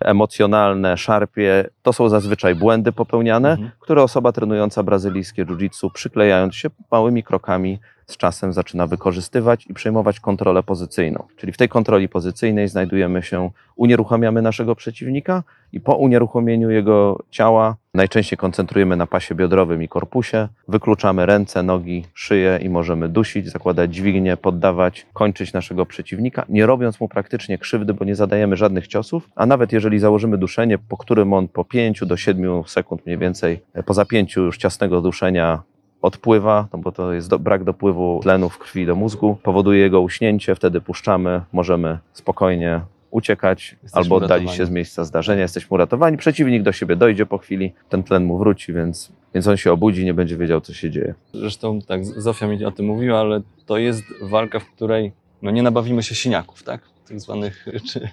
emocjonalne, 0.00 0.96
szarpie. 0.96 1.70
To 1.82 1.92
są 1.92 2.08
zazwyczaj 2.08 2.54
błędy 2.54 2.92
popełniane, 2.92 3.50
Mhm. 3.50 3.70
które 3.80 4.02
osoba 4.02 4.32
trenująca 4.32 4.82
brazylijskie 4.82 5.44
jiu-jitsu, 5.44 5.90
przyklejając 5.94 6.54
się 6.54 6.68
małymi 6.90 7.22
krokami, 7.22 7.78
z 8.06 8.16
czasem 8.16 8.52
zaczyna 8.52 8.86
wykorzystywać 8.86 9.66
i 9.66 9.74
przejmować 9.74 10.20
kontrolę 10.20 10.62
pozycyjną. 10.62 11.24
Czyli 11.36 11.52
w 11.52 11.56
tej 11.56 11.68
kontroli 11.68 12.08
pozycyjnej 12.08 12.68
znajdujemy 12.68 13.22
się, 13.22 13.50
unieruchamiamy 13.76 14.42
naszego 14.42 14.74
przeciwnika 14.74 15.42
i 15.72 15.80
po 15.80 15.94
unieruchomieniu 15.94 16.70
jego 16.70 17.18
ciała 17.30 17.76
najczęściej 17.94 18.36
koncentrujemy 18.36 18.96
na 18.96 19.06
pasie 19.06 19.34
biodrowym 19.34 19.82
i 19.82 19.88
korpusie, 19.88 20.48
wykluczamy 20.68 21.26
ręce, 21.26 21.62
nogi, 21.62 22.04
szyję 22.14 22.58
i 22.62 22.68
możemy 22.68 23.08
dusić, 23.08 23.50
zakładać 23.50 23.94
dźwignię, 23.94 24.36
poddawać, 24.36 25.06
kończyć 25.12 25.52
naszego 25.52 25.86
przeciwnika, 25.86 26.44
nie 26.48 26.66
robiąc 26.66 27.00
mu 27.00 27.08
praktycznie 27.08 27.58
krzywdy, 27.58 27.94
bo 27.94 28.04
nie 28.04 28.14
zadajemy 28.14 28.56
żadnych 28.56 28.88
ciosów, 28.88 29.28
a 29.34 29.46
nawet 29.46 29.72
jeżeli 29.72 29.98
założymy 29.98 30.38
duszenie, 30.38 30.78
po 30.78 30.96
którym 30.96 31.32
on 31.32 31.48
po 31.48 31.64
5 31.64 32.00
do 32.06 32.16
7 32.16 32.64
sekund 32.66 33.06
mniej 33.06 33.18
więcej, 33.18 33.62
e, 33.74 33.82
po 33.82 33.94
zapięciu 33.94 34.42
już 34.42 34.58
ciasnego 34.58 35.00
duszenia 35.00 35.62
odpływa, 36.04 36.68
no 36.72 36.78
bo 36.78 36.92
to 36.92 37.12
jest 37.12 37.28
do, 37.30 37.38
brak 37.38 37.64
dopływu 37.64 38.20
tlenu 38.22 38.48
w 38.48 38.58
krwi 38.58 38.86
do 38.86 38.94
mózgu, 38.94 39.36
powoduje 39.42 39.80
jego 39.80 40.00
uśnięcie, 40.00 40.54
wtedy 40.54 40.80
puszczamy, 40.80 41.40
możemy 41.52 41.98
spokojnie 42.12 42.80
uciekać 43.10 43.76
Jesteśmy 43.82 44.02
albo 44.02 44.16
oddalić 44.16 44.44
uratowani. 44.44 44.58
się 44.58 44.66
z 44.66 44.70
miejsca 44.70 45.04
zdarzenia, 45.04 45.42
jesteśmy 45.42 45.74
uratowani, 45.74 46.16
przeciwnik 46.16 46.62
do 46.62 46.72
siebie 46.72 46.96
dojdzie 46.96 47.26
po 47.26 47.38
chwili, 47.38 47.72
ten 47.88 48.02
tlen 48.02 48.24
mu 48.24 48.38
wróci, 48.38 48.72
więc, 48.72 49.12
więc 49.34 49.46
on 49.46 49.56
się 49.56 49.72
obudzi, 49.72 50.04
nie 50.04 50.14
będzie 50.14 50.36
wiedział, 50.36 50.60
co 50.60 50.74
się 50.74 50.90
dzieje. 50.90 51.14
Zresztą 51.34 51.80
tak, 51.80 52.04
Zofia 52.04 52.46
mi 52.46 52.64
o 52.64 52.70
tym 52.70 52.86
mówiła, 52.86 53.20
ale 53.20 53.40
to 53.66 53.78
jest 53.78 54.04
walka, 54.22 54.58
w 54.60 54.70
której 54.70 55.12
no, 55.42 55.50
nie 55.50 55.62
nabawimy 55.62 56.02
się 56.02 56.14
siniaków, 56.14 56.62
tak? 56.62 56.80
Tak 57.08 57.20
zwanych, 57.20 57.66
czy 57.92 58.08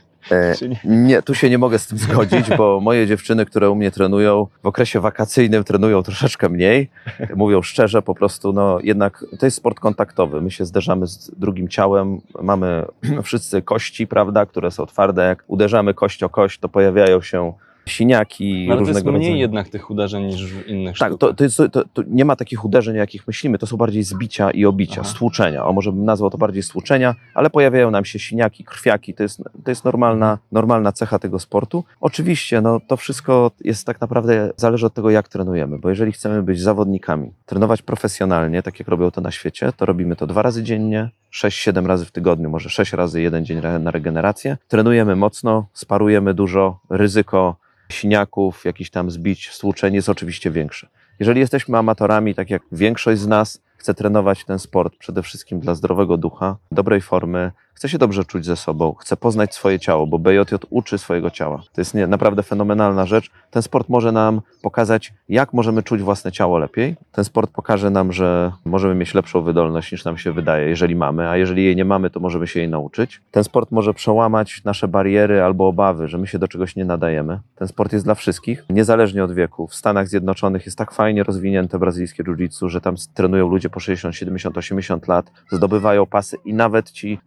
nie? 0.61 0.79
Nie, 0.83 1.21
tu 1.21 1.35
się 1.35 1.49
nie 1.49 1.57
mogę 1.57 1.79
z 1.79 1.87
tym 1.87 1.97
zgodzić, 1.97 2.49
bo 2.57 2.79
moje 2.79 3.07
dziewczyny, 3.07 3.45
które 3.45 3.69
u 3.69 3.75
mnie 3.75 3.91
trenują, 3.91 4.47
w 4.63 4.65
okresie 4.65 4.99
wakacyjnym 4.99 5.63
trenują 5.63 6.03
troszeczkę 6.03 6.49
mniej. 6.49 6.89
Mówią 7.35 7.61
szczerze, 7.61 8.01
po 8.01 8.15
prostu, 8.15 8.53
no 8.53 8.79
jednak 8.83 9.25
to 9.39 9.45
jest 9.45 9.57
sport 9.57 9.79
kontaktowy. 9.79 10.41
My 10.41 10.51
się 10.51 10.65
zderzamy 10.65 11.07
z 11.07 11.31
drugim 11.37 11.67
ciałem, 11.67 12.21
mamy 12.41 12.85
wszyscy 13.23 13.61
kości, 13.61 14.07
prawda, 14.07 14.45
które 14.45 14.71
są 14.71 14.85
twarde. 14.85 15.27
Jak 15.27 15.43
uderzamy 15.47 15.93
kość 15.93 16.23
o 16.23 16.29
kość, 16.29 16.59
to 16.59 16.69
pojawiają 16.69 17.21
się 17.21 17.53
siniaki 17.89 18.65
No, 18.67 18.73
ale 18.73 18.81
to 18.81 18.87
jest 18.87 18.97
różnego 18.99 19.11
mniej 19.11 19.29
rodzaju. 19.29 19.41
jednak 19.41 19.69
tych 19.69 19.89
uderzeń 19.89 20.25
niż 20.25 20.45
w 20.45 20.67
innych 20.67 20.97
Tak, 20.97 21.17
to, 21.17 21.33
to, 21.33 21.43
jest, 21.43 21.57
to, 21.57 21.83
to 21.93 22.03
nie 22.07 22.25
ma 22.25 22.35
takich 22.35 22.65
uderzeń, 22.65 22.95
jakich 22.95 23.27
myślimy. 23.27 23.57
To 23.57 23.67
są 23.67 23.77
bardziej 23.77 24.03
zbicia 24.03 24.51
i 24.51 24.65
obicia, 24.65 25.01
Aha. 25.01 25.09
stłuczenia. 25.09 25.65
O, 25.65 25.73
może 25.73 25.91
bym 25.91 26.05
nazwał 26.05 26.29
to 26.29 26.37
bardziej 26.37 26.63
stłuczenia, 26.63 27.15
ale 27.33 27.49
pojawiają 27.49 27.91
nam 27.91 28.05
się 28.05 28.19
siniaki, 28.19 28.63
krwiaki. 28.63 29.13
To 29.13 29.23
jest, 29.23 29.43
to 29.63 29.71
jest 29.71 29.85
normalna, 29.85 30.37
normalna 30.51 30.91
cecha 30.91 31.19
tego 31.19 31.39
sportu. 31.39 31.83
Oczywiście, 32.01 32.61
no, 32.61 32.79
to 32.87 32.97
wszystko 32.97 33.51
jest 33.63 33.85
tak 33.85 34.01
naprawdę, 34.01 34.51
zależy 34.57 34.85
od 34.85 34.93
tego, 34.93 35.09
jak 35.09 35.27
trenujemy, 35.27 35.79
bo 35.79 35.89
jeżeli 35.89 36.11
chcemy 36.11 36.43
być 36.43 36.61
zawodnikami, 36.61 37.31
trenować 37.45 37.81
profesjonalnie, 37.81 38.63
tak 38.63 38.79
jak 38.79 38.87
robią 38.87 39.11
to 39.11 39.21
na 39.21 39.31
świecie, 39.31 39.71
to 39.77 39.85
robimy 39.85 40.15
to 40.15 40.27
dwa 40.27 40.41
razy 40.41 40.63
dziennie, 40.63 41.09
6-7 41.33 41.85
razy 41.85 42.05
w 42.05 42.11
tygodniu, 42.11 42.49
może 42.49 42.69
6 42.69 42.93
razy 42.93 43.21
jeden 43.21 43.45
dzień 43.45 43.61
na 43.79 43.91
regenerację. 43.91 44.57
Trenujemy 44.67 45.15
mocno, 45.15 45.65
sparujemy 45.73 46.33
dużo, 46.33 46.79
ryzyko 46.89 47.55
siniaków, 47.91 48.65
jakichś 48.65 48.89
tam 48.89 49.11
zbić, 49.11 49.49
stłuczeń 49.49 49.93
jest 49.93 50.09
oczywiście 50.09 50.51
większe. 50.51 50.87
Jeżeli 51.19 51.39
jesteśmy 51.39 51.77
amatorami, 51.77 52.35
tak 52.35 52.49
jak 52.49 52.61
większość 52.71 53.21
z 53.21 53.27
nas 53.27 53.61
chce 53.77 53.93
trenować 53.93 54.45
ten 54.45 54.59
sport 54.59 54.97
przede 54.97 55.23
wszystkim 55.23 55.59
dla 55.59 55.75
zdrowego 55.75 56.17
ducha, 56.17 56.57
dobrej 56.71 57.01
formy, 57.01 57.51
chce 57.73 57.89
się 57.89 57.97
dobrze 57.97 58.25
czuć 58.25 58.45
ze 58.45 58.55
sobą, 58.55 58.93
chce 58.93 59.17
poznać 59.17 59.55
swoje 59.55 59.79
ciało, 59.79 60.07
bo 60.07 60.19
BJJ 60.19 60.55
uczy 60.69 60.97
swojego 60.97 61.29
ciała. 61.29 61.57
To 61.73 61.81
jest 61.81 61.93
nie, 61.93 62.07
naprawdę 62.07 62.43
fenomenalna 62.43 63.05
rzecz. 63.05 63.31
Ten 63.51 63.61
sport 63.61 63.89
może 63.89 64.11
nam 64.11 64.41
pokazać, 64.61 65.13
jak 65.29 65.53
możemy 65.53 65.83
czuć 65.83 66.01
własne 66.01 66.31
ciało 66.31 66.57
lepiej. 66.57 66.95
Ten 67.11 67.25
sport 67.25 67.51
pokaże 67.51 67.89
nam, 67.89 68.13
że 68.13 68.51
możemy 68.65 68.95
mieć 68.95 69.13
lepszą 69.13 69.41
wydolność 69.41 69.91
niż 69.91 70.05
nam 70.05 70.17
się 70.17 70.31
wydaje, 70.31 70.69
jeżeli 70.69 70.95
mamy, 70.95 71.29
a 71.29 71.37
jeżeli 71.37 71.63
jej 71.63 71.75
nie 71.75 71.85
mamy, 71.85 72.09
to 72.09 72.19
możemy 72.19 72.47
się 72.47 72.59
jej 72.59 72.69
nauczyć. 72.69 73.21
Ten 73.31 73.43
sport 73.43 73.71
może 73.71 73.93
przełamać 73.93 74.63
nasze 74.63 74.87
bariery 74.87 75.43
albo 75.43 75.67
obawy, 75.67 76.07
że 76.07 76.17
my 76.17 76.27
się 76.27 76.39
do 76.39 76.47
czegoś 76.47 76.75
nie 76.75 76.85
nadajemy. 76.85 77.39
Ten 77.55 77.67
sport 77.67 77.93
jest 77.93 78.05
dla 78.05 78.15
wszystkich, 78.15 78.65
niezależnie 78.69 79.23
od 79.23 79.33
wieku. 79.33 79.67
W 79.67 79.75
Stanach 79.75 80.07
Zjednoczonych 80.07 80.65
jest 80.65 80.77
tak 80.77 80.91
fajnie 80.91 81.23
rozwinięte 81.23 81.79
brazylijskie 81.79 82.23
jiu-jitsu, 82.23 82.69
że 82.69 82.81
tam 82.81 82.95
trenują 83.13 83.49
ludzie 83.49 83.69
po 83.69 83.79
60, 83.79 84.15
70, 84.15 84.57
80 84.57 85.07
lat, 85.07 85.31
zdobywają 85.51 86.05
pasy 86.05 86.37
i 86.45 86.53
nawet 86.53 86.91
ci 86.91 87.19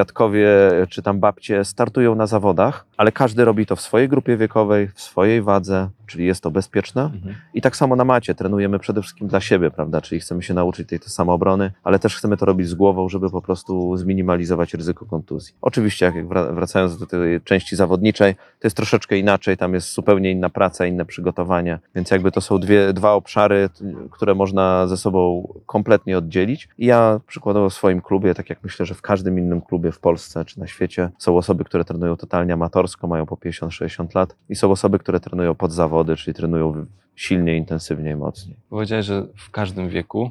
wielodziadkowie 0.00 0.48
czy 0.88 1.02
tam 1.02 1.20
babcie 1.20 1.64
startują 1.64 2.14
na 2.14 2.26
zawodach, 2.26 2.86
ale 2.96 3.12
każdy 3.12 3.44
robi 3.44 3.66
to 3.66 3.76
w 3.76 3.80
swojej 3.80 4.08
grupie 4.08 4.36
wiekowej, 4.36 4.88
w 4.88 5.00
swojej 5.00 5.42
wadze, 5.42 5.88
czyli 6.10 6.26
jest 6.26 6.42
to 6.42 6.50
bezpieczne. 6.50 7.02
Mhm. 7.02 7.34
I 7.54 7.60
tak 7.60 7.76
samo 7.76 7.96
na 7.96 8.04
macie 8.04 8.34
trenujemy 8.34 8.78
przede 8.78 9.02
wszystkim 9.02 9.28
dla 9.28 9.40
siebie, 9.40 9.70
prawda? 9.70 10.00
Czyli 10.00 10.20
chcemy 10.20 10.42
się 10.42 10.54
nauczyć 10.54 10.88
tej, 10.88 11.00
tej 11.00 11.08
samoobrony, 11.08 11.72
ale 11.84 11.98
też 11.98 12.16
chcemy 12.16 12.36
to 12.36 12.46
robić 12.46 12.68
z 12.68 12.74
głową, 12.74 13.08
żeby 13.08 13.30
po 13.30 13.42
prostu 13.42 13.96
zminimalizować 13.96 14.74
ryzyko 14.74 15.06
kontuzji. 15.06 15.54
Oczywiście, 15.60 16.06
jak 16.06 16.14
wra- 16.28 16.54
wracając 16.54 16.98
do 16.98 17.06
tej 17.06 17.40
części 17.40 17.76
zawodniczej, 17.76 18.34
to 18.34 18.66
jest 18.66 18.76
troszeczkę 18.76 19.18
inaczej, 19.18 19.56
tam 19.56 19.74
jest 19.74 19.94
zupełnie 19.94 20.30
inna 20.30 20.50
praca, 20.50 20.86
inne 20.86 21.04
przygotowanie, 21.04 21.78
więc 21.94 22.10
jakby 22.10 22.32
to 22.32 22.40
są 22.40 22.58
dwie, 22.58 22.92
dwa 22.92 23.12
obszary, 23.12 23.68
które 24.10 24.34
można 24.34 24.86
ze 24.86 24.96
sobą 24.96 25.48
kompletnie 25.66 26.18
oddzielić. 26.18 26.68
I 26.78 26.86
ja 26.86 27.20
przykładowo 27.26 27.70
w 27.70 27.74
swoim 27.74 28.00
klubie, 28.00 28.34
tak 28.34 28.50
jak 28.50 28.58
myślę, 28.62 28.86
że 28.86 28.94
w 28.94 29.02
każdym 29.02 29.38
innym 29.38 29.60
klubie 29.60 29.92
w 29.92 29.98
Polsce 29.98 30.44
czy 30.44 30.60
na 30.60 30.66
świecie, 30.66 31.10
są 31.18 31.36
osoby, 31.36 31.64
które 31.64 31.84
trenują 31.84 32.16
totalnie 32.16 32.52
amatorsko, 32.52 33.06
mają 33.06 33.26
po 33.26 33.36
50-60 33.36 34.14
lat 34.14 34.36
i 34.48 34.56
są 34.56 34.70
osoby, 34.70 34.98
które 34.98 35.20
trenują 35.20 35.54
pod 35.54 35.72
zawody, 36.00 36.16
czyli 36.16 36.34
trenują 36.34 36.86
silniej, 37.16 37.58
intensywniej, 37.58 38.16
mocniej. 38.16 38.56
Powiedziałeś, 38.70 39.06
że 39.06 39.26
w 39.36 39.50
każdym 39.50 39.88
wieku 39.88 40.30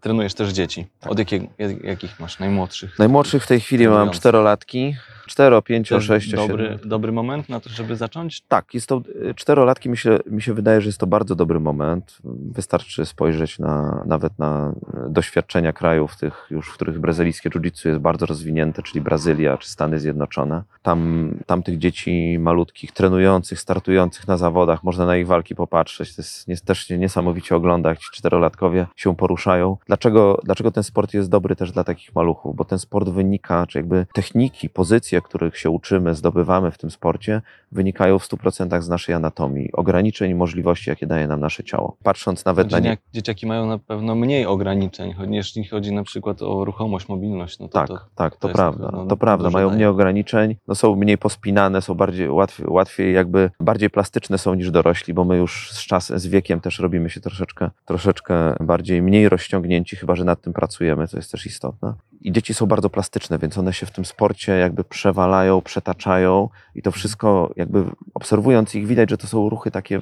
trenujesz 0.00 0.34
też 0.34 0.50
dzieci. 0.52 0.86
Tak. 1.00 1.12
Od 1.12 1.18
jakiego, 1.18 1.46
jakich 1.82 2.20
masz? 2.20 2.38
Najmłodszych? 2.38 2.98
Najmłodszych 2.98 3.44
w 3.44 3.46
tej 3.46 3.60
chwili 3.60 3.88
mam 3.88 4.10
czterolatki, 4.10 4.94
cztero, 5.28 5.62
pięcio, 5.62 5.94
Też 5.94 6.04
sześcio, 6.04 6.36
dobry, 6.36 6.68
siedmiu. 6.68 6.88
dobry 6.88 7.12
moment 7.12 7.48
na 7.48 7.60
to, 7.60 7.68
żeby 7.70 7.96
zacząć? 7.96 8.40
Tak, 8.40 8.74
jest 8.74 8.86
to 8.86 9.02
y, 9.30 9.34
czterolatki, 9.34 9.88
mi 9.88 9.96
się, 9.96 10.18
mi 10.26 10.42
się 10.42 10.54
wydaje, 10.54 10.80
że 10.80 10.88
jest 10.88 10.98
to 10.98 11.06
bardzo 11.06 11.34
dobry 11.34 11.60
moment. 11.60 12.18
Wystarczy 12.52 13.06
spojrzeć 13.06 13.58
na, 13.58 14.02
nawet 14.06 14.38
na 14.38 14.72
y, 15.06 15.10
doświadczenia 15.10 15.72
krajów, 15.72 16.16
tych 16.16 16.46
już, 16.50 16.68
w 16.68 16.74
których 16.74 16.98
brazylijskie 17.00 17.50
jiu-jitsu 17.50 17.88
jest 17.88 18.00
bardzo 18.00 18.26
rozwinięte, 18.26 18.82
czyli 18.82 19.00
Brazylia 19.00 19.58
czy 19.58 19.70
Stany 19.70 20.00
Zjednoczone. 20.00 20.62
Tam, 20.82 21.30
tam 21.46 21.62
tych 21.62 21.78
dzieci 21.78 22.36
malutkich, 22.40 22.92
trenujących, 22.92 23.60
startujących 23.60 24.28
na 24.28 24.36
zawodach, 24.36 24.84
można 24.84 25.06
na 25.06 25.16
ich 25.16 25.26
walki 25.26 25.54
popatrzeć. 25.54 26.16
To 26.16 26.22
jest 26.48 26.64
też 26.64 26.90
niesamowicie 26.90 27.56
ogląda, 27.56 27.90
jak 27.90 27.98
ci 27.98 28.08
czterolatkowie 28.12 28.86
się 28.96 29.16
poruszają. 29.16 29.76
Dlaczego, 29.86 30.40
dlaczego 30.44 30.70
ten 30.70 30.82
sport 30.82 31.14
jest 31.14 31.30
dobry 31.30 31.56
też 31.56 31.72
dla 31.72 31.84
takich 31.84 32.14
maluchów? 32.14 32.56
Bo 32.56 32.64
ten 32.64 32.78
sport 32.78 33.08
wynika, 33.08 33.66
czy 33.66 33.78
jakby 33.78 34.06
techniki, 34.12 34.68
pozycje, 34.68 35.17
których 35.22 35.58
się 35.58 35.70
uczymy, 35.70 36.14
zdobywamy 36.14 36.70
w 36.70 36.78
tym 36.78 36.90
sporcie, 36.90 37.42
wynikają 37.72 38.18
w 38.18 38.28
100% 38.28 38.82
z 38.82 38.88
naszej 38.88 39.14
anatomii, 39.14 39.72
ograniczeń 39.72 40.30
i 40.30 40.34
możliwości, 40.34 40.90
jakie 40.90 41.06
daje 41.06 41.28
nam 41.28 41.40
nasze 41.40 41.64
ciało. 41.64 41.96
Patrząc 42.02 42.44
nawet 42.44 42.70
na 42.70 42.78
nie. 42.78 42.98
Dzieciaki, 43.12 43.46
mają 43.46 43.66
na 43.66 43.78
pewno 43.78 44.14
mniej 44.14 44.46
ograniczeń, 44.46 45.12
choć 45.12 45.28
jeśli 45.30 45.64
chodzi 45.64 45.92
na 45.92 46.02
przykład 46.02 46.42
o 46.42 46.64
ruchomość, 46.64 47.08
mobilność, 47.08 47.58
no 47.58 47.68
to, 47.68 47.78
Tak, 47.78 47.88
to 47.88 47.98
tak, 48.14 48.36
to, 48.36 48.48
to 48.48 48.54
prawda. 48.54 48.84
pewno 48.86 49.06
to 49.06 49.16
prawda. 49.16 49.50
Mają 49.50 49.66
daje. 49.66 49.76
mniej 49.76 49.88
ograniczeń, 49.88 50.56
no 50.68 50.74
są 50.74 50.96
mniej 50.96 51.18
pospinane, 51.18 51.82
są 51.82 51.94
bardziej 51.94 52.30
łatwiej, 52.30 52.66
łatwiej 52.66 53.14
jakby 53.14 53.50
bardziej 53.60 53.90
plastyczne 53.90 54.38
są 54.38 54.54
niż 54.54 54.70
dorośli, 54.70 55.14
bo 55.14 55.24
my 55.24 55.36
już 55.36 55.70
z 55.72 55.86
czasem, 55.86 56.18
z 56.18 56.26
wiekiem 56.26 56.60
też 56.60 56.78
robimy 56.78 57.10
się 57.10 57.20
troszeczkę, 57.20 57.70
troszeczkę 57.84 58.54
bardziej 58.60 59.02
mniej 59.02 59.28
rozciągnięci, 59.28 59.96
chyba 59.96 60.14
że 60.14 60.24
nad 60.24 60.40
tym 60.40 60.52
pracujemy, 60.52 61.08
co 61.08 61.16
jest 61.16 61.32
też 61.32 61.46
istotne. 61.46 61.94
I 62.20 62.32
dzieci 62.32 62.54
są 62.54 62.66
bardzo 62.66 62.90
plastyczne, 62.90 63.38
więc 63.38 63.58
one 63.58 63.72
się 63.72 63.86
w 63.86 63.90
tym 63.90 64.04
sporcie 64.04 64.52
jakby 64.52 64.84
przewalają, 64.84 65.60
przetaczają 65.60 66.48
i 66.74 66.82
to 66.82 66.92
wszystko 66.92 67.52
jakby 67.56 67.84
obserwując 68.14 68.74
ich 68.74 68.86
widać, 68.86 69.10
że 69.10 69.18
to 69.18 69.26
są 69.26 69.48
ruchy 69.48 69.70
takie 69.70 70.00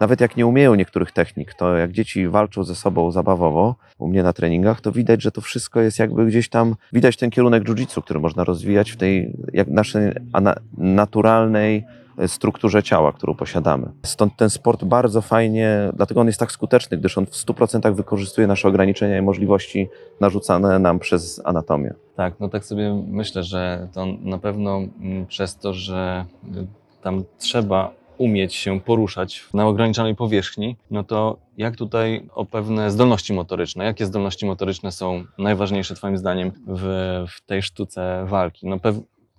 nawet 0.00 0.20
jak 0.20 0.36
nie 0.36 0.46
umieją 0.46 0.74
niektórych 0.74 1.12
technik, 1.12 1.54
to 1.54 1.76
jak 1.76 1.92
dzieci 1.92 2.28
walczą 2.28 2.64
ze 2.64 2.74
sobą 2.74 3.10
zabawowo, 3.10 3.76
u 3.98 4.08
mnie 4.08 4.22
na 4.22 4.32
treningach, 4.32 4.80
to 4.80 4.92
widać, 4.92 5.22
że 5.22 5.32
to 5.32 5.40
wszystko 5.40 5.80
jest 5.80 5.98
jakby 5.98 6.26
gdzieś 6.26 6.48
tam, 6.48 6.76
widać 6.92 7.16
ten 7.16 7.30
kierunek 7.30 7.64
jiu-jitsu, 7.64 8.02
który 8.02 8.20
można 8.20 8.44
rozwijać 8.44 8.90
w 8.90 8.96
tej 8.96 9.36
jak 9.52 9.68
naszej 9.68 10.12
naturalnej 10.78 11.84
strukturze 12.26 12.82
ciała, 12.82 13.12
którą 13.12 13.34
posiadamy. 13.34 13.86
Stąd 14.02 14.36
ten 14.36 14.50
sport 14.50 14.84
bardzo 14.84 15.22
fajnie, 15.22 15.90
dlatego 15.94 16.20
on 16.20 16.26
jest 16.26 16.40
tak 16.40 16.52
skuteczny, 16.52 16.98
gdyż 16.98 17.18
on 17.18 17.26
w 17.26 17.30
100% 17.30 17.94
wykorzystuje 17.94 18.46
nasze 18.46 18.68
ograniczenia 18.68 19.18
i 19.18 19.22
możliwości 19.22 19.88
narzucane 20.20 20.78
nam 20.78 20.98
przez 20.98 21.40
anatomię. 21.44 21.94
Tak, 22.16 22.34
no 22.40 22.48
tak 22.48 22.64
sobie 22.64 23.02
myślę, 23.08 23.42
że 23.42 23.88
to 23.92 24.06
na 24.20 24.38
pewno 24.38 24.76
mm, 24.76 25.26
przez 25.26 25.58
to, 25.58 25.74
że 25.74 26.24
y, 26.56 26.66
tam 27.02 27.24
trzeba 27.38 27.90
umieć 28.18 28.54
się 28.54 28.80
poruszać 28.80 29.44
na 29.54 29.66
ograniczonej 29.66 30.14
powierzchni, 30.14 30.76
no 30.90 31.04
to 31.04 31.36
jak 31.56 31.76
tutaj 31.76 32.28
o 32.34 32.44
pewne 32.44 32.90
zdolności 32.90 33.32
motoryczne, 33.32 33.84
jakie 33.84 34.06
zdolności 34.06 34.46
motoryczne 34.46 34.92
są 34.92 35.24
najważniejsze 35.38 35.94
Twoim 35.94 36.18
zdaniem 36.18 36.52
w, 36.66 37.24
w 37.28 37.46
tej 37.46 37.62
sztuce 37.62 38.24
walki? 38.28 38.66
No 38.66 38.78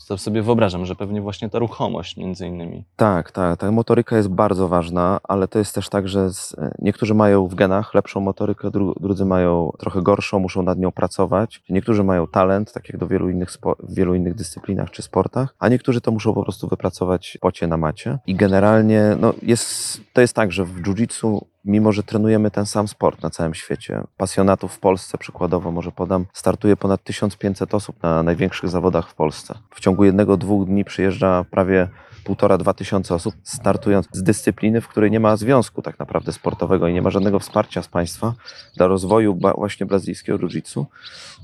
to 0.07 0.17
sobie 0.17 0.41
wyobrażam, 0.41 0.85
że 0.85 0.95
pewnie 0.95 1.21
właśnie 1.21 1.49
ta 1.49 1.59
ruchomość 1.59 2.17
między 2.17 2.47
innymi. 2.47 2.83
Tak, 2.95 3.31
tak, 3.31 3.59
ta 3.59 3.71
motoryka 3.71 4.17
jest 4.17 4.29
bardzo 4.29 4.67
ważna, 4.67 5.19
ale 5.23 5.47
to 5.47 5.59
jest 5.59 5.75
też 5.75 5.89
tak, 5.89 6.07
że 6.07 6.29
z, 6.29 6.55
niektórzy 6.79 7.13
mają 7.13 7.47
w 7.47 7.55
genach 7.55 7.93
lepszą 7.93 8.19
motorykę, 8.19 8.71
dru, 8.71 8.95
drudzy 8.99 9.25
mają 9.25 9.71
trochę 9.79 10.01
gorszą, 10.01 10.39
muszą 10.39 10.63
nad 10.63 10.79
nią 10.79 10.91
pracować. 10.91 11.63
Niektórzy 11.69 12.03
mają 12.03 12.27
talent, 12.27 12.73
tak 12.73 12.89
jak 12.89 12.97
do 12.97 13.07
wielu 13.07 13.29
innych 13.29 13.51
spo, 13.51 13.75
w 13.79 13.95
wielu 13.95 14.15
innych 14.15 14.35
dyscyplinach 14.35 14.91
czy 14.91 15.01
sportach, 15.01 15.55
a 15.59 15.69
niektórzy 15.69 16.01
to 16.01 16.11
muszą 16.11 16.33
po 16.33 16.43
prostu 16.43 16.67
wypracować 16.67 17.37
pocie 17.41 17.67
na 17.67 17.77
macie. 17.77 18.19
I 18.27 18.35
generalnie 18.35 19.17
no, 19.19 19.33
jest, 19.41 20.01
to 20.13 20.21
jest 20.21 20.33
tak, 20.33 20.51
że 20.51 20.65
w 20.65 20.81
jiu-jitsu 20.81 21.39
mimo 21.65 21.91
że 21.91 22.03
trenujemy 22.03 22.51
ten 22.51 22.65
sam 22.65 22.87
sport 22.87 23.23
na 23.23 23.29
całym 23.29 23.53
świecie. 23.53 24.03
Pasjonatów 24.17 24.73
w 24.73 24.79
Polsce, 24.79 25.17
przykładowo 25.17 25.71
może 25.71 25.91
podam, 25.91 26.25
startuje 26.33 26.77
ponad 26.77 27.03
1500 27.03 27.73
osób 27.73 28.03
na 28.03 28.23
największych 28.23 28.69
zawodach 28.69 29.09
w 29.09 29.15
Polsce. 29.15 29.55
W 29.69 29.79
ciągu 29.79 30.03
jednego, 30.03 30.37
dwóch 30.37 30.67
dni 30.67 30.85
przyjeżdża 30.85 31.45
prawie 31.51 31.87
półtora, 32.23 32.57
dwa 32.57 32.73
tysiące 32.73 33.15
osób, 33.15 33.35
startując 33.43 34.07
z 34.11 34.23
dyscypliny, 34.23 34.81
w 34.81 34.87
której 34.87 35.11
nie 35.11 35.19
ma 35.19 35.37
związku 35.37 35.81
tak 35.81 35.99
naprawdę 35.99 36.31
sportowego 36.31 36.87
i 36.87 36.93
nie 36.93 37.01
ma 37.01 37.09
żadnego 37.09 37.39
wsparcia 37.39 37.81
z 37.81 37.87
państwa 37.87 38.33
dla 38.77 38.87
rozwoju 38.87 39.39
właśnie 39.55 39.85
brazylijskiego 39.85 40.39
jiu-jitsu, 40.39 40.85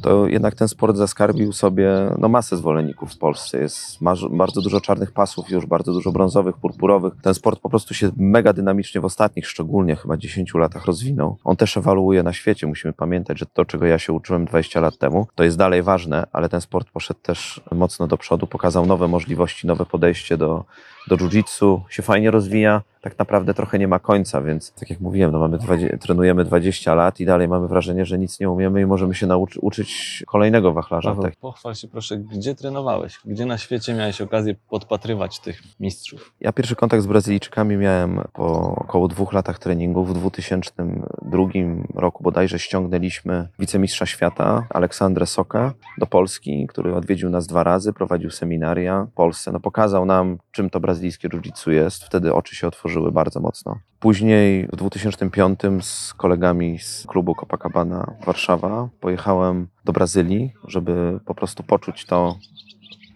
to 0.02 0.28
jednak 0.28 0.56
ten 0.56 0.68
sport 0.68 0.98
zaskarbił 0.98 1.54
sobie 1.54 1.92
no, 2.18 2.30
masę 2.30 2.58
zwolenników 2.58 3.14
w 3.14 3.18
Polsce. 3.18 3.60
Jest 3.60 3.98
bardzo 4.32 4.62
dużo 4.62 4.82
czarnych 4.82 5.12
pasów 5.12 5.50
już, 5.50 5.66
bardzo 5.66 5.94
dużo 5.94 6.12
brązowych, 6.12 6.58
purpurowych. 6.58 7.14
Ten 7.22 7.34
sport 7.34 7.60
po 7.60 7.70
prostu 7.70 7.94
się 7.94 8.12
mega 8.18 8.54
dynamicznie 8.54 9.02
w 9.02 9.06
ostatnich, 9.06 9.48
szczególnie 9.48 9.96
10 10.18 10.54
latach 10.54 10.86
rozwinął. 10.86 11.38
On 11.44 11.56
też 11.56 11.78
ewoluuje 11.78 12.24
na 12.24 12.34
świecie. 12.34 12.68
Musimy 12.68 12.94
pamiętać, 12.94 13.40
że 13.40 13.46
to, 13.46 13.66
czego 13.66 13.86
ja 13.86 14.00
się 14.00 14.14
uczyłem 14.14 14.46
20 14.46 14.80
lat 14.80 14.98
temu, 14.98 15.28
to 15.36 15.44
jest 15.44 15.58
dalej 15.58 15.84
ważne, 15.84 16.28
ale 16.34 16.50
ten 16.50 16.62
sport 16.62 16.90
poszedł 16.90 17.20
też 17.20 17.62
mocno 17.72 18.08
do 18.08 18.18
przodu, 18.18 18.48
pokazał 18.48 18.86
nowe 18.86 19.08
możliwości, 19.08 19.68
nowe 19.68 19.86
podejście 19.86 20.38
do, 20.38 20.66
do 21.08 21.16
jiu-jitsu, 21.18 21.82
się 21.90 22.04
fajnie 22.04 22.32
rozwija. 22.32 22.82
Tak 23.02 23.20
naprawdę 23.20 23.54
trochę 23.54 23.80
nie 23.80 23.88
ma 23.88 24.00
końca, 24.00 24.42
więc 24.42 24.74
tak 24.74 24.90
jak 24.90 25.00
mówiłem, 25.00 25.32
no 25.32 25.40
mamy 25.40 25.58
20, 25.58 25.98
trenujemy 25.98 26.46
20 26.46 26.96
lat 26.96 27.20
i 27.20 27.26
dalej 27.26 27.48
mamy 27.48 27.68
wrażenie, 27.68 28.06
że 28.06 28.20
nic 28.20 28.40
nie 28.40 28.50
umiemy 28.50 28.82
i 28.82 28.86
możemy 28.86 29.16
się 29.16 29.28
nauczyć 29.28 29.58
uczyć 29.62 30.24
kolejnego 30.28 30.74
wachlarza. 30.74 31.10
Paweł, 31.10 31.24
Tak. 31.24 31.36
pochwal 31.36 31.76
się 31.76 31.88
proszę, 31.88 32.18
gdzie 32.18 32.56
trenowałeś? 32.56 33.20
Gdzie 33.26 33.46
na 33.46 33.58
świecie 33.58 33.94
miałeś 33.94 34.22
okazję 34.22 34.56
podpatrywać 34.70 35.40
tych 35.40 35.62
mistrzów? 35.80 36.34
Ja 36.42 36.52
pierwszy 36.54 36.76
kontakt 36.76 37.04
z 37.04 37.08
Brazylijczykami 37.08 37.78
miałem 37.78 38.22
po 38.34 38.76
około 38.76 39.08
dwóch 39.08 39.34
latach 39.34 39.60
treningu. 39.60 40.06
W 40.06 40.14
2002 40.14 41.48
roku 41.96 42.24
bodajże 42.24 42.60
ściągnęliśmy 42.60 43.48
wicemistrza 43.60 44.06
świata 44.06 44.68
Aleksandrę 44.70 45.26
Soka 45.26 45.74
do 45.98 46.06
Polski, 46.08 46.68
który 46.68 46.96
odwiedził 46.96 47.30
nas 47.30 47.48
dwa 47.48 47.64
razy, 47.64 47.94
prowadził 47.94 48.30
seminaria 48.32 49.08
w 49.12 49.14
Polsce. 49.14 49.52
No, 49.52 49.60
pokazał 49.60 50.06
nam, 50.06 50.38
czym 50.52 50.70
to 50.70 50.80
brazylijskie 50.90 51.30
jiu-jitsu 51.30 51.72
jest. 51.72 52.04
Wtedy 52.04 52.34
oczy 52.34 52.56
się 52.56 52.68
otworzyły 52.68 53.12
bardzo 53.12 53.40
mocno. 53.40 53.80
Później 54.00 54.68
w 54.68 54.76
2005 54.76 55.60
z 55.82 56.14
kolegami 56.14 56.80
z 56.80 57.06
klubu 57.08 57.36
Copacabana 57.36 58.14
Warszawa 58.26 58.90
pojechałem 59.00 59.68
do 59.86 59.94
Brazylii, 59.94 60.54
żeby 60.68 61.20
po 61.26 61.36
prostu 61.36 61.64
poczuć 61.64 62.06
to, 62.06 62.36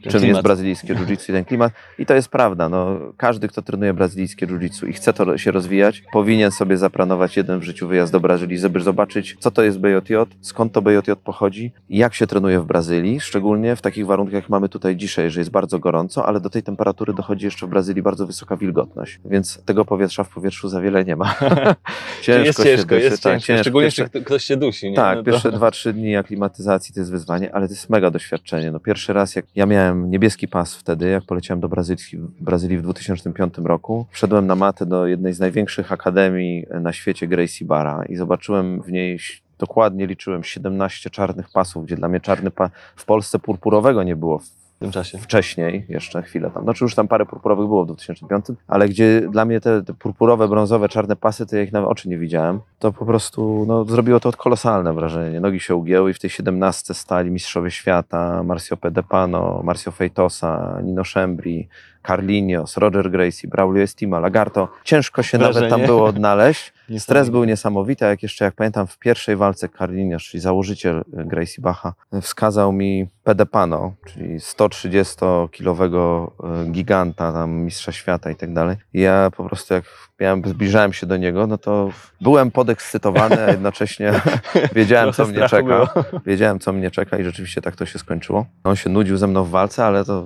czym 0.10 0.19
klimat. 0.19 0.36
jest 0.36 0.43
brazylijskie 0.43 0.95
jiu-jitsu 0.95 1.29
i 1.29 1.33
ten 1.33 1.45
klimat. 1.45 1.74
I 2.00 2.05
to 2.05 2.13
jest 2.15 2.27
prawda. 2.29 2.69
No, 2.69 3.00
każdy, 3.17 3.48
kto 3.48 3.62
trenuje 3.62 3.93
brazylijskie 3.93 4.48
jiu-jitsu 4.48 4.89
i 4.89 4.93
chce 4.93 5.13
to 5.13 5.38
się 5.38 5.51
rozwijać, 5.51 6.03
powinien 6.13 6.51
sobie 6.51 6.77
zaplanować 6.77 7.38
jeden 7.38 7.60
w 7.60 7.63
życiu 7.63 7.88
wyjazd 7.88 8.12
do 8.13 8.19
Brazylii, 8.19 8.57
żeby 8.57 8.79
zobaczyć, 8.79 9.36
co 9.39 9.51
to 9.51 9.63
jest 9.63 9.79
BJJ, 9.79 10.15
skąd 10.41 10.74
to 10.74 10.81
BJJ 10.81 11.12
pochodzi 11.24 11.72
jak 11.89 12.13
się 12.13 12.27
trenuje 12.27 12.60
w 12.60 12.65
Brazylii, 12.65 13.19
szczególnie 13.19 13.75
w 13.75 13.82
takich 13.82 14.06
warunkach, 14.06 14.34
jak 14.34 14.49
mamy 14.49 14.69
tutaj 14.69 14.95
dzisiaj, 14.95 15.30
że 15.32 15.39
jest 15.39 15.51
bardzo 15.51 15.80
gorąco, 15.80 16.25
ale 16.25 16.39
do 16.39 16.49
tej 16.49 16.63
temperatury 16.63 17.13
dochodzi 17.13 17.45
jeszcze 17.45 17.67
w 17.67 17.69
Brazylii 17.69 18.01
bardzo 18.01 18.27
wysoka 18.27 18.58
wilgotność, 18.58 19.19
więc 19.25 19.63
tego 19.65 19.86
powietrza 19.86 20.23
w 20.23 20.30
powietrzu 20.30 20.69
za 20.69 20.82
wiele 20.82 21.06
nie 21.06 21.15
ma. 21.15 21.36
Czyli 22.21 22.45
jest 22.45 22.58
się 22.60 22.63
ciężko, 22.63 22.95
jest 22.95 23.23
tak, 23.23 23.41
ciężko. 23.41 23.63
Szczególnie, 23.63 23.88
Pierwsze- 23.88 24.10
ktoś 24.10 24.43
się 24.43 24.58
dusi. 24.58 24.89
Nie? 24.89 24.95
tak, 24.95 25.17
No 25.17 25.23
to- 25.23 25.32
pierwsze 25.32 25.51
dwa, 25.51 25.71
trzy 25.71 25.93
dni 25.93 26.15
aklimatyzacji 26.15 26.93
to 26.93 26.99
jest 26.99 27.12
wyzwanie, 27.12 27.56
ale 27.56 27.67
to 27.67 27.73
jest 27.73 27.89
mega 27.89 28.12
doświadczenie. 28.12 28.71
No 28.71 28.80
pierwszy 28.80 29.13
raz, 29.13 29.36
jak 29.36 29.45
ja 29.56 29.65
miałem 29.65 29.92
niebieski 29.93 30.47
pas 30.47 30.75
wtedy, 30.75 31.10
jak 31.10 31.23
poleciałem 31.23 31.62
do 31.62 31.69
Brazylii, 31.69 32.27
Brazylii 32.39 32.77
w 32.77 32.82
2005 32.82 33.53
roku, 33.58 34.06
wszedłem 34.12 34.47
na 34.47 34.56
matę 34.56 34.86
do 34.86 35.08
jednej 35.08 35.34
z 35.34 35.39
największych 35.39 35.91
akademii 35.91 36.65
na 36.82 36.93
świecie, 36.93 37.27
Gracie 37.27 37.65
Barra 37.65 38.06
i 38.06 38.15
zobaczyłem 38.15 38.82
w 38.82 38.91
niej 38.91 39.19
dokładnie 39.60 40.08
liczyłem 40.08 40.43
17 40.43 41.10
czarnych 41.10 41.49
pasów, 41.53 41.86
gdzie 41.86 41.95
dla 41.95 42.08
mnie 42.08 42.19
czarny 42.19 42.51
pas 42.51 42.71
w 42.95 43.06
Polsce 43.06 43.39
purpurowego 43.39 44.03
nie 44.03 44.15
było 44.15 44.41
tym 44.84 44.91
czasie. 44.91 45.17
wcześniej, 45.17 45.86
jeszcze 45.89 46.22
chwilę 46.22 46.52
tam, 46.52 46.63
znaczy 46.63 46.84
już 46.84 46.96
tam 46.96 47.08
parę 47.08 47.26
purpurowych 47.26 47.67
było 47.67 47.84
w 47.84 47.88
2005, 47.88 48.46
ale 48.67 48.89
gdzie 48.89 49.22
dla 49.32 49.46
mnie 49.46 49.62
te, 49.62 49.84
te 49.84 49.93
purpurowe, 49.93 50.48
brązowe, 50.48 50.89
czarne 50.89 51.15
pasy, 51.15 51.46
to 51.46 51.56
ja 51.56 51.62
ich 51.62 51.72
na 51.72 51.88
oczy 51.88 52.10
nie 52.10 52.17
widziałem, 52.17 52.60
to 52.80 52.91
po 52.91 53.06
prostu 53.06 53.65
no, 53.67 53.86
zrobiło 53.86 54.19
to 54.19 54.32
kolosalne 54.32 54.93
wrażenie. 54.93 55.39
Nogi 55.39 55.60
się 55.60 55.76
ugięły 55.76 56.12
i 56.12 56.13
w 56.13 56.19
tej 56.19 56.30
17 56.30 56.93
stali 56.93 57.32
mistrzowie 57.32 57.72
świata, 57.72 58.43
Marcio 58.43 58.78
Pedepano, 58.78 59.62
Marcio 59.63 59.91
Feitosa, 59.91 60.80
Nino 60.84 61.04
Szembri, 61.04 61.67
Carlinhos, 62.07 62.77
Roger 62.77 63.11
Gracie, 63.11 63.47
Braulio 63.47 63.83
Estima, 63.83 64.19
Lagarto. 64.19 64.67
Ciężko 64.83 65.23
się 65.23 65.37
nawet 65.37 65.53
tam 65.53 65.63
Wrażenie. 65.63 65.87
było 65.87 66.05
odnaleźć. 66.05 66.73
Stres 66.97 67.29
był 67.29 67.43
niesamowity, 67.43 68.05
a 68.05 68.09
jak 68.09 68.23
jeszcze, 68.23 68.45
jak 68.45 68.53
pamiętam, 68.53 68.87
w 68.87 68.99
pierwszej 68.99 69.35
walce 69.35 69.69
Carlinhos, 69.69 70.23
czyli 70.23 70.41
założyciel 70.41 70.97
e, 70.97 71.23
Gracie 71.25 71.61
Bacha, 71.61 71.93
wskazał 72.21 72.71
mi 72.73 73.07
Pedepano, 73.23 73.93
czyli 74.05 74.39
130-kilowego 74.39 76.31
e, 76.43 76.71
giganta, 76.71 77.33
tam 77.33 77.51
mistrza 77.51 77.91
świata 77.91 78.31
i 78.31 78.35
tak 78.35 78.53
dalej. 78.53 78.77
I 78.93 79.01
ja 79.01 79.31
po 79.37 79.43
prostu 79.43 79.73
jak 79.73 79.83
miałem, 80.19 80.41
zbliżałem 80.45 80.93
się 80.93 81.07
do 81.07 81.17
niego, 81.17 81.47
no 81.47 81.57
to 81.57 81.89
byłem 82.21 82.51
podekscytowany, 82.51 83.45
a 83.45 83.51
jednocześnie 83.51 84.13
wiedziałem, 84.75 85.13
co 85.13 85.25
mnie 85.25 85.49
czeka. 85.49 85.63
było. 85.63 85.87
Wiedziałem, 86.25 86.59
co 86.59 86.73
mnie 86.73 86.91
czeka 86.91 87.17
i 87.17 87.23
rzeczywiście 87.23 87.61
tak 87.61 87.75
to 87.75 87.85
się 87.85 87.99
skończyło. 87.99 88.45
On 88.63 88.75
się 88.75 88.89
nudził 88.89 89.17
ze 89.17 89.27
mną 89.27 89.43
w 89.43 89.49
walce, 89.49 89.85
ale 89.85 90.05
to 90.05 90.25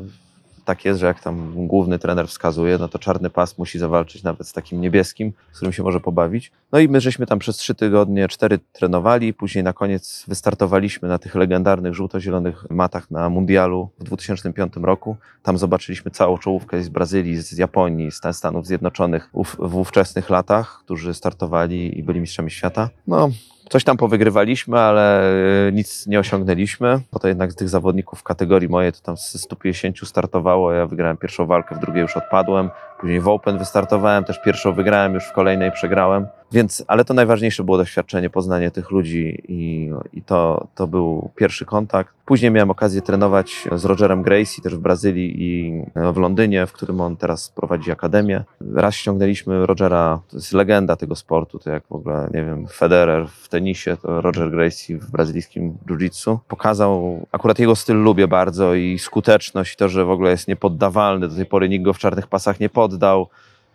tak 0.67 0.86
jest, 0.86 0.99
że 0.99 1.06
jak 1.06 1.19
tam 1.19 1.67
główny 1.67 1.99
trener 1.99 2.27
wskazuje, 2.27 2.77
no 2.77 2.88
to 2.88 2.99
czarny 2.99 3.30
pas 3.30 3.58
musi 3.58 3.80
zawalczyć 3.80 4.23
nawet 4.23 4.47
z 4.47 4.53
takim 4.53 4.82
niebieskim, 4.82 5.34
z 5.51 5.56
którym 5.56 5.73
się 5.73 5.84
może 5.84 5.99
pobawić. 5.99 6.51
No 6.71 6.80
i 6.80 6.88
my 6.89 7.01
żeśmy 7.01 7.25
tam 7.25 7.39
przez 7.39 7.58
trzy 7.58 7.75
tygodnie, 7.75 8.27
cztery 8.27 8.60
trenowali, 8.73 9.34
później 9.34 9.63
na 9.63 9.73
koniec 9.73 10.25
wystartowaliśmy 10.27 11.10
na 11.10 11.19
tych 11.19 11.36
legendarnych 11.36 11.93
żółto-zielonych 11.93 12.69
matach 12.69 13.12
na 13.12 13.30
mundialu 13.30 13.89
w 13.99 14.03
2005 14.03 14.73
roku. 14.82 15.17
Tam 15.43 15.58
zobaczyliśmy 15.58 16.12
całą 16.12 16.38
czołówkę 16.38 16.84
z 16.84 16.89
Brazylii, 16.89 17.36
z 17.36 17.58
Japonii, 17.58 18.12
z 18.12 18.21
Stanów 18.32 18.67
Zjednoczonych 18.67 19.30
w 19.60 19.75
ówczesnych 19.75 20.30
latach, 20.30 20.80
którzy 20.86 21.13
startowali 21.13 21.99
i 21.99 22.03
byli 22.03 22.19
mistrzami 22.19 22.51
świata. 22.51 22.89
No, 23.08 23.30
Coś 23.69 23.84
tam 23.84 23.97
powygrywaliśmy, 23.97 24.80
ale 24.80 25.32
y, 25.67 25.71
nic 25.73 26.08
nie 26.08 26.19
osiągnęliśmy. 26.19 26.99
To 27.21 27.27
jednak 27.27 27.51
z 27.51 27.56
tych 27.56 27.69
zawodników 27.69 28.19
w 28.19 28.23
kategorii 28.23 28.69
mojej 28.69 28.93
to 28.93 28.99
tam 29.01 29.17
z 29.17 29.41
150 29.41 30.08
startowało. 30.08 30.71
Ja 30.71 30.88
wygrałem 30.88 31.17
pierwszą 31.17 31.45
walkę, 31.45 31.75
w 31.75 31.80
drugiej 31.80 32.01
już 32.01 32.17
odpadłem. 32.17 32.69
Później 32.99 33.19
w 33.19 33.27
Open 33.27 33.58
wystartowałem, 33.58 34.23
też 34.23 34.41
pierwszą 34.41 34.73
wygrałem, 34.73 35.13
już 35.13 35.23
w 35.23 35.34
kolejnej 35.34 35.71
przegrałem. 35.71 36.27
Więc, 36.51 36.83
ale 36.88 37.05
to 37.05 37.13
najważniejsze 37.13 37.63
było 37.63 37.77
doświadczenie, 37.77 38.29
poznanie 38.29 38.71
tych 38.71 38.91
ludzi 38.91 39.43
i, 39.47 39.91
i 40.13 40.21
to, 40.21 40.67
to 40.75 40.88
był 40.88 41.29
pierwszy 41.36 41.65
kontakt. 41.65 42.13
Później 42.25 42.51
miałem 42.51 42.71
okazję 42.71 43.01
trenować 43.01 43.67
z 43.71 43.86
Rogerem 43.86 44.21
Gracie 44.21 44.62
też 44.62 44.75
w 44.75 44.79
Brazylii 44.79 45.43
i 45.43 45.81
w 46.13 46.17
Londynie, 46.17 46.65
w 46.65 46.71
którym 46.71 47.01
on 47.01 47.17
teraz 47.17 47.49
prowadzi 47.49 47.91
akademię. 47.91 48.43
Raz 48.75 48.95
ściągnęliśmy 48.95 49.65
Rogera, 49.65 50.19
to 50.29 50.38
jest 50.38 50.53
legenda 50.53 50.95
tego 50.95 51.15
sportu, 51.15 51.60
to 51.60 51.69
jak 51.69 51.83
w 51.89 51.91
ogóle, 51.91 52.29
nie 52.33 52.45
wiem, 52.45 52.67
Federer 52.67 53.27
w 53.27 53.49
tenisie, 53.49 53.97
to 53.97 54.21
Roger 54.21 54.51
Gracie 54.51 54.97
w 54.97 55.12
brazylijskim 55.12 55.77
jiu-jitsu. 55.88 56.38
Pokazał, 56.47 57.25
akurat 57.31 57.60
jego 57.60 57.75
styl 57.75 57.97
lubię 57.97 58.27
bardzo 58.27 58.75
i 58.75 58.99
skuteczność 58.99 59.73
i 59.73 59.77
to, 59.77 59.89
że 59.89 60.05
w 60.05 60.10
ogóle 60.10 60.31
jest 60.31 60.47
niepoddawalny, 60.47 61.27
do 61.27 61.36
tej 61.36 61.45
pory 61.45 61.69
nikt 61.69 61.86
go 61.86 61.93
w 61.93 61.97
czarnych 61.97 62.27
pasach 62.27 62.60
nie 62.60 62.69
poddał. 62.69 63.27